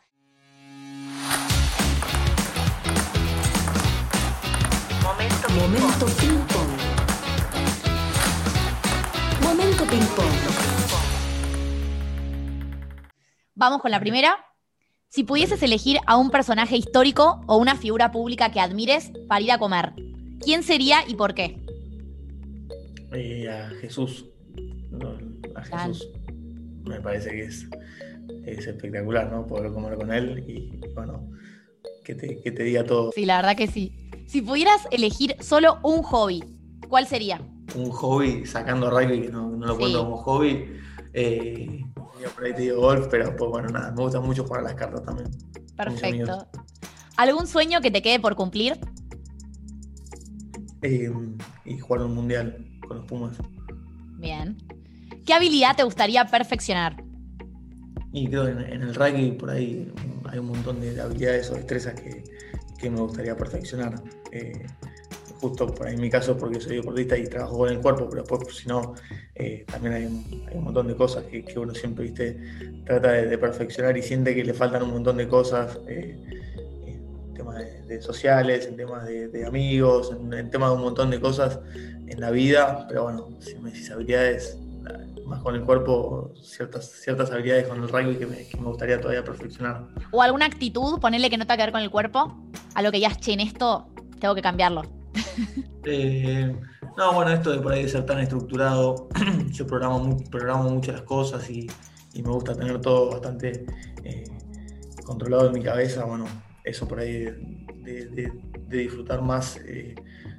Momento 5.55 6.07
ping 6.07 6.39
pong. 6.49 6.71
Momento 9.43 9.85
ping 9.87 10.07
pong. 10.17 10.33
Vamos 13.55 13.81
con 13.81 13.91
la 13.91 14.01
primera. 14.01 14.45
Si 15.09 15.25
pudieses 15.25 15.63
elegir 15.63 15.99
a 16.07 16.17
un 16.17 16.31
personaje 16.31 16.77
histórico 16.77 17.43
o 17.47 17.57
una 17.57 17.77
figura 17.77 18.13
pública 18.13 18.51
que 18.51 18.61
admires 18.61 19.13
para 19.29 19.41
ir 19.43 19.53
a 19.53 19.59
comer, 19.59 19.93
¿quién 20.43 20.63
sería 20.63 20.99
y 21.07 21.15
por 21.15 21.35
qué? 21.35 21.59
Y 23.15 23.47
a 23.47 23.69
Jesús, 23.81 24.27
no, 24.91 25.11
a 25.55 25.63
Claro. 25.63 25.93
Jesús, 25.93 26.09
me 26.85 27.01
parece 27.01 27.31
que 27.31 27.43
es, 27.45 27.67
es 28.47 28.67
espectacular, 28.67 29.31
¿no? 29.31 29.47
Poder 29.47 29.73
comer 29.73 29.97
con 29.97 30.13
él 30.13 30.45
y 30.49 30.81
bueno, 30.95 31.29
que 32.05 32.15
te, 32.15 32.41
que 32.41 32.51
te 32.53 32.63
diga 32.65 32.85
todo. 32.85 33.13
Sí, 33.15 33.25
la 33.27 33.37
verdad 33.37 33.57
que 33.57 33.67
sí. 33.67 33.93
Si 34.27 34.41
pudieras 34.41 34.89
elegir 34.91 35.37
solo 35.41 35.79
un 35.83 36.03
hobby, 36.03 36.43
¿cuál 36.89 37.07
sería? 37.07 37.41
un 37.75 37.91
hobby, 37.91 38.45
sacando 38.45 38.91
rugby, 38.91 39.23
que 39.23 39.29
no, 39.31 39.49
no 39.49 39.67
lo 39.67 39.75
Sí. 39.75 39.81
cuento 39.81 40.05
como 40.05 40.17
hobby, 40.19 40.67
Eh, 41.15 41.85
por 42.35 42.45
ahí 42.45 42.55
te 42.55 42.63
digo 42.63 42.81
golf, 42.81 43.07
pero 43.11 43.35
pues 43.37 43.51
bueno, 43.51 43.69
nada, 43.69 43.91
me 43.93 44.03
gusta 44.03 44.21
mucho 44.21 44.45
jugar 44.45 44.61
a 44.61 44.65
las 44.65 44.75
cartas 44.75 45.03
también. 45.03 45.29
Perfecto. 45.77 46.47
¿Algún 47.17 47.47
sueño 47.47 47.81
que 47.81 47.91
te 47.91 48.01
quede 48.03 48.19
por 48.21 48.35
cumplir? 48.37 48.79
Eh, 50.83 51.11
y 51.65 51.79
jugar 51.79 52.03
un 52.03 52.15
mundial 52.15 52.67
con 52.87 52.99
los 52.99 53.07
Pumas. 53.07 53.39
Bien. 54.19 54.57
¿Qué 55.25 55.33
habilidad 55.33 55.77
te 55.77 55.85
gustaría 55.85 56.25
perfeccionar? 56.25 57.03
Y 58.13 58.29
creo 58.29 58.45
que 58.45 58.51
en, 58.51 58.83
el 58.83 58.95
rugby 58.95 59.33
por 59.33 59.51
ahí 59.51 59.91
hay 60.25 60.39
un 60.39 60.47
montón 60.47 60.81
de 60.81 61.01
habilidades 61.01 61.51
o 61.51 61.55
destrezas 61.55 61.95
que, 61.95 62.91
me 62.91 63.01
gustaría 63.01 63.37
perfeccionar. 63.37 63.95
Eh, 64.33 64.67
justo 65.43 65.67
por 65.67 65.87
ahí 65.87 65.95
en 65.95 66.01
mi 66.01 66.11
caso 66.11 66.37
porque 66.37 66.61
soy 66.61 66.77
deportista 66.77 67.17
y 67.17 67.27
trabajo 67.27 67.59
con 67.59 67.69
el 67.69 67.81
cuerpo, 67.81 68.09
pero 68.09 68.23
después 68.23 68.57
si 68.57 68.69
no, 68.69 68.95
eh, 69.35 69.65
también 69.71 69.95
hay 69.95 70.05
un, 70.07 70.65
montón 70.65 70.87
de 70.89 70.97
cosas 70.97 71.25
que, 71.25 71.45
uno 71.57 71.75
siempre 71.75 72.05
¿viste? 72.05 72.39
trata 72.85 73.13
de, 73.13 73.39
perfeccionar 73.39 73.97
y 73.97 74.03
siente 74.03 74.35
que 74.35 74.45
le 74.45 74.55
faltan 74.55 74.83
un 74.83 74.91
montón 74.91 75.17
de 75.17 75.29
cosas. 75.29 75.79
Eh, 75.89 76.17
temas 77.43 77.87
de, 77.87 78.03
sociales, 78.03 78.67
en 78.67 78.77
temas 78.77 79.05
de, 79.05 79.45
amigos, 79.47 80.13
en, 80.13 80.51
temas 80.51 80.71
de 80.71 80.77
un 80.77 80.83
montón 80.83 81.11
de 81.11 81.21
cosas 81.21 81.59
en 81.75 82.21
la 82.21 82.31
vida, 82.31 82.87
pero 82.89 83.05
bueno, 83.05 83.29
si 83.41 83.55
me 83.57 83.71
decís 83.71 83.91
habilidades, 83.91 84.59
más 85.27 85.41
con 85.43 85.55
el 85.55 85.63
cuerpo, 85.63 86.33
ciertas, 86.43 86.91
ciertas 86.91 87.31
habilidades 87.31 87.67
con 87.67 87.83
el 87.83 87.89
rugby 87.89 88.17
que 88.17 88.27
me, 88.27 88.47
gustaría 88.65 89.01
todavía 89.01 89.25
perfeccionar. 89.25 89.87
¿O 90.11 90.23
alguna 90.23 90.47
actitud, 90.47 91.01
ponerle 91.01 91.31
que 91.31 91.39
no 91.39 91.47
tenga 91.47 91.57
que 91.57 91.63
ver 91.63 91.73
con 91.73 91.83
el 91.83 91.91
cuerpo? 91.91 92.37
A 92.75 92.83
lo 92.83 92.91
que 92.91 93.01
ya 93.01 93.15
che, 93.15 93.33
en 93.33 93.41
esto 93.41 93.89
tengo 94.21 94.35
que 94.35 94.43
cambiarlo. 94.43 94.83
Eh, 95.85 96.55
no, 96.97 97.13
bueno, 97.13 97.33
esto 97.33 97.51
de 97.51 97.59
por 97.59 97.73
ahí 97.73 97.83
de 97.83 97.89
ser 97.89 98.07
tan 98.07 98.21
estructurado, 98.21 99.09
yo 99.51 99.67
programo, 99.67 100.17
programo 100.31 100.71
mucho 100.71 100.93
las 100.93 101.03
cosas 101.03 101.51
y, 101.51 101.67
me 102.15 102.31
gusta 102.31 102.55
tener 102.55 102.81
todo 102.81 103.11
bastante 103.11 103.67
eh, 104.05 104.31
controlado 105.05 105.49
en 105.49 105.55
mi 105.55 105.61
cabeza. 105.61 106.05
Bueno, 106.05 106.27
eso 106.65 106.87
por 106.87 107.01
ahí 107.01 107.25
de, 107.83 108.33
disfrutar 108.69 109.23
más 109.23 109.59
eh, 109.65 109.95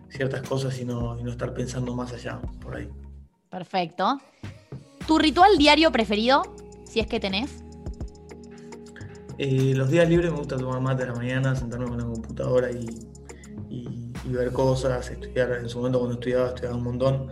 ciertas 0.09 0.41
cosas 0.41 0.79
y 0.79 0.85
no, 0.85 1.19
y 1.19 1.23
no 1.23 1.31
estar 1.31 1.53
pensando 1.53 1.95
más 1.95 2.13
allá, 2.13 2.39
por 2.61 2.75
ahí. 2.75 2.89
Perfecto. 3.49 4.19
¿Tu 5.07 5.17
ritual 5.17 5.57
diario 5.57 5.91
preferido, 5.91 6.41
si 6.85 6.99
es 6.99 7.07
que 7.07 7.19
tenés? 7.19 7.63
Eh, 9.37 9.73
los 9.75 9.89
días 9.89 10.07
libres 10.07 10.31
me 10.31 10.37
gusta 10.37 10.57
tomar 10.57 10.79
mate 10.79 11.03
a 11.03 11.07
la 11.07 11.15
mañana, 11.15 11.55
sentarme 11.55 11.87
con 11.87 11.97
la 11.97 12.05
computadora 12.05 12.69
y, 12.71 12.87
ver 14.25 14.51
cosas, 14.51 15.09
estudiar. 15.11 15.51
En 15.53 15.67
su 15.67 15.79
momento 15.79 15.99
cuando 15.99 16.15
estudiaba, 16.15 16.49
estudiaba 16.49 16.75
un 16.75 16.83
montón. 16.83 17.27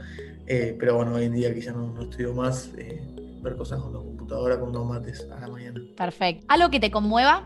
Eh, 0.45 0.75
pero 0.77 0.95
bueno, 0.95 1.13
hoy 1.15 1.25
en 1.25 1.33
día 1.33 1.53
quizá 1.53 1.71
no, 1.71 1.93
no 1.93 2.01
estudio 2.01 2.33
más. 2.33 2.71
Eh, 2.77 3.01
ver 3.41 3.55
cosas 3.55 3.79
con 3.81 3.93
la 3.93 3.99
computadora, 3.99 4.59
con 4.59 4.71
dos 4.71 4.85
mates 4.85 5.27
a 5.31 5.39
la 5.39 5.47
mañana. 5.47 5.79
Perfecto. 5.95 6.45
¿Algo 6.49 6.69
que 6.69 6.79
te 6.79 6.91
conmueva? 6.91 7.45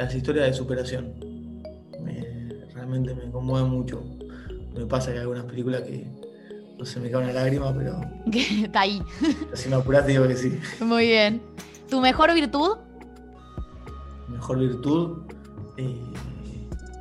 Las 0.00 0.14
historias 0.14 0.46
de 0.46 0.54
superación. 0.54 1.12
realmente 2.72 3.14
me 3.14 3.30
conmueve 3.30 3.68
mucho. 3.68 4.02
Me 4.72 4.86
pasa 4.86 5.08
que 5.08 5.18
hay 5.18 5.18
algunas 5.18 5.44
películas 5.44 5.82
que, 5.82 6.06
no 6.78 6.86
se 6.86 7.00
me 7.00 7.10
cae 7.10 7.22
una 7.22 7.34
lágrima, 7.34 7.70
pero. 7.76 8.00
Está 8.32 8.80
ahí. 8.80 9.02
Si 9.52 9.68
me 9.68 9.76
apuras, 9.76 10.06
digo 10.06 10.26
que 10.26 10.36
sí. 10.36 10.58
Muy 10.80 11.08
bien. 11.08 11.42
¿Tu 11.90 12.00
mejor 12.00 12.32
virtud? 12.32 12.78
Mejor 14.28 14.60
virtud. 14.60 15.18
Eh, 15.76 16.00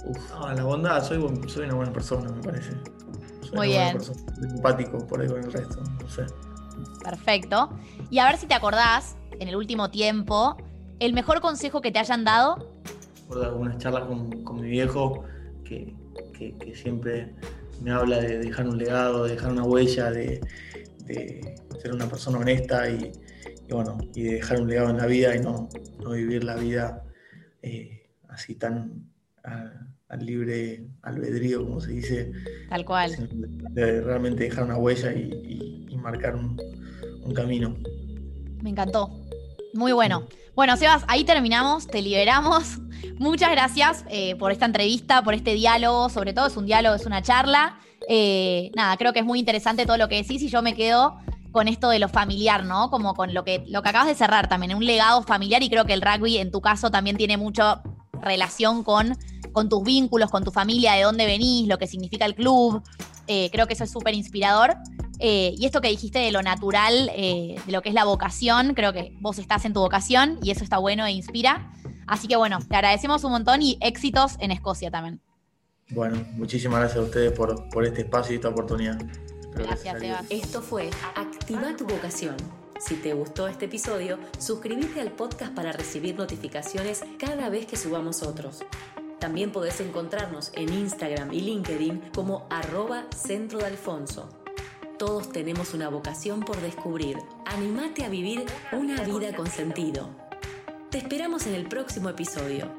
uf, 0.06 0.18
la 0.54 0.64
bondad. 0.66 1.02
Soy, 1.02 1.26
soy 1.48 1.64
una 1.68 1.76
buena 1.76 1.94
persona, 1.94 2.30
me 2.30 2.44
parece. 2.44 2.74
Soy 3.44 3.56
Muy 3.56 3.68
bien. 3.70 4.02
Soy 4.02 4.16
empático 4.42 5.08
por 5.08 5.22
ahí 5.22 5.30
con 5.30 5.42
el 5.42 5.54
resto. 5.54 5.82
No 6.02 6.10
sé. 6.10 6.26
Perfecto. 7.02 7.70
Y 8.10 8.20
a 8.20 8.26
ver 8.26 8.36
si 8.36 8.46
te 8.46 8.56
acordás, 8.56 9.16
en 9.40 9.48
el 9.48 9.56
último 9.56 9.90
tiempo, 9.90 10.58
el 11.00 11.14
mejor 11.14 11.40
consejo 11.40 11.80
que 11.80 11.94
te 11.94 12.00
hayan 12.00 12.26
dado. 12.26 12.79
Recuerdo 13.30 13.52
algunas 13.52 13.78
charlas 13.78 14.06
con, 14.06 14.44
con 14.44 14.60
mi 14.60 14.70
viejo 14.72 15.24
que, 15.64 15.94
que, 16.34 16.58
que 16.58 16.76
siempre 16.76 17.32
me 17.80 17.92
habla 17.92 18.20
de 18.22 18.40
dejar 18.40 18.68
un 18.68 18.80
legado, 18.80 19.26
de 19.26 19.34
dejar 19.34 19.52
una 19.52 19.66
huella, 19.66 20.10
de, 20.10 20.42
ser 21.80 21.94
una 21.94 22.08
persona 22.08 22.40
honesta 22.40 22.90
y, 22.90 23.12
bueno, 23.70 24.00
y 24.16 24.24
de 24.24 24.34
dejar 24.34 24.60
un 24.62 24.68
legado 24.68 24.90
en 24.90 24.98
la 24.98 25.06
vida 25.06 25.36
y 25.36 25.42
no, 25.42 25.70
vivir 26.12 26.44
la 26.44 26.56
vida 26.56 27.04
eh, 27.62 28.10
así 28.30 28.56
tan 28.56 29.06
al 29.44 30.26
libre 30.26 30.88
albedrío, 31.04 31.64
como 31.64 31.82
se 31.82 31.92
dice. 31.92 32.32
Tal 32.68 32.84
cual. 32.84 33.12
De 33.74 34.02
realmente 34.02 34.46
dejar 34.46 34.64
una 34.64 34.78
huella 34.78 35.14
y, 35.14 35.96
marcar 36.02 36.36
un, 36.36 36.60
un 37.22 37.34
camino. 37.36 37.78
Me 38.64 38.72
encantó. 38.72 39.12
Muy 39.76 39.92
bueno. 39.92 40.28
Bueno, 40.60 40.76
Sebas, 40.76 41.06
ahí 41.08 41.24
terminamos, 41.24 41.88
te 41.88 42.02
liberamos. 42.02 42.80
Muchas 43.18 43.50
gracias 43.50 44.04
eh, 44.10 44.36
por 44.36 44.52
esta 44.52 44.66
entrevista, 44.66 45.24
por 45.24 45.34
este 45.34 45.54
diálogo. 45.54 46.10
Sobre 46.10 46.34
todo 46.34 46.48
es 46.48 46.58
un 46.58 46.66
diálogo, 46.66 46.98
es 46.98 47.06
una 47.06 47.22
charla. 47.22 47.80
Eh, 48.10 48.70
nada, 48.76 48.98
creo 48.98 49.14
que 49.14 49.20
es 49.20 49.26
muy 49.26 49.40
interesante 49.40 49.86
todo 49.86 49.96
lo 49.96 50.10
que 50.10 50.18
decís 50.18 50.42
y 50.42 50.50
yo 50.50 50.62
me 50.62 50.76
quedo 50.76 51.16
con 51.54 51.70
esto 51.70 51.88
de 51.88 52.00
lo 52.00 52.10
familiar, 52.10 52.66
¿no? 52.66 52.90
Como 52.90 53.14
con 53.14 53.34
lo 53.34 53.46
que, 53.46 53.64
lo 53.70 53.82
que 53.82 53.88
acabas 53.88 54.10
de 54.10 54.16
cerrar 54.16 54.50
también, 54.50 54.76
un 54.76 54.86
legado 54.86 55.24
familiar 55.24 55.64
y 55.64 55.70
creo 55.70 55.86
que 55.86 55.94
el 55.94 56.02
rugby 56.02 56.40
en 56.40 56.52
tu 56.52 56.60
caso 56.60 56.92
también 56.92 57.16
tiene 57.16 57.38
mucha 57.38 57.82
relación 58.22 58.84
con, 58.84 59.18
con 59.54 59.70
tus 59.70 59.82
vínculos, 59.82 60.30
con 60.30 60.44
tu 60.44 60.52
familia, 60.52 60.92
de 60.92 61.04
dónde 61.04 61.26
venís, 61.26 61.70
lo 61.70 61.78
que 61.78 61.88
significa 61.88 62.26
el 62.26 62.36
club. 62.36 62.84
Eh, 63.28 63.50
creo 63.50 63.66
que 63.66 63.76
eso 63.76 63.86
es 63.86 63.92
súper 63.92 64.14
inspirador. 64.14 64.76
Eh, 65.20 65.54
y 65.58 65.66
esto 65.66 65.82
que 65.82 65.90
dijiste 65.90 66.20
de 66.20 66.32
lo 66.32 66.42
natural, 66.42 67.12
eh, 67.16 67.56
de 67.66 67.72
lo 67.72 67.82
que 67.82 67.90
es 67.90 67.96
la 67.96 68.06
vocación, 68.06 68.74
creo 68.74 68.94
que 68.94 69.14
vos 69.20 69.38
estás 69.38 69.66
en 69.66 69.74
tu 69.74 69.82
vocación 69.82 70.40
y 70.42 70.52
eso 70.52 70.64
está 70.64 70.78
bueno 70.78 71.06
e 71.06 71.12
inspira. 71.12 71.74
Así 72.08 72.28
que 72.28 72.38
bueno, 72.38 72.60
te 72.68 72.76
agradecemos 72.76 73.24
un 73.24 73.32
montón 73.32 73.62
y 73.62 73.78
éxitos 73.82 74.38
en 74.40 74.52
Escocia 74.52 74.90
también. 74.90 75.22
Bueno, 75.90 76.24
muchísimas 76.34 76.80
gracias 76.80 77.00
a 77.00 77.04
ustedes 77.04 77.32
por, 77.34 77.68
por 77.70 77.86
este 77.86 78.02
espacio 78.02 78.34
y 78.34 78.36
esta 78.36 78.50
oportunidad. 78.50 78.98
gracias, 79.54 80.02
Eva. 80.02 80.24
Esto 80.30 80.62
fue 80.62 80.90
Activa 81.16 81.76
tu 81.76 81.86
vocación. 81.86 82.38
Si 82.80 82.96
te 82.96 83.14
gustó 83.14 83.50
este 83.50 83.66
episodio, 83.66 84.18
suscríbete 84.38 85.02
al 85.02 85.12
podcast 85.12 85.54
para 85.54 85.74
recibir 85.74 86.16
notificaciones 86.16 87.04
cada 87.18 87.50
vez 87.50 87.66
que 87.66 87.76
subamos 87.76 88.24
otros. 88.24 88.64
También 89.20 89.52
podés 89.52 89.82
encontrarnos 89.82 90.52
en 90.56 90.72
Instagram 90.72 91.34
y 91.34 91.42
LinkedIn 91.42 92.12
como 92.16 92.48
arroba 92.50 93.06
centro 93.14 93.60
de 93.60 93.66
Alfonso. 93.66 94.30
Todos 95.00 95.30
tenemos 95.30 95.74
una 95.74 95.88
vocación 95.88 96.42
por 96.42 96.60
descubrir. 96.60 97.18
Animate 97.46 98.04
a 98.04 98.10
vivir 98.10 98.46
una 98.74 99.02
vida 99.04 99.34
con 99.34 99.48
sentido. 99.48 100.10
Te 100.90 100.98
esperamos 100.98 101.48
en 101.48 101.56
el 101.56 101.70
próximo 101.70 102.10
episodio. 102.10 102.79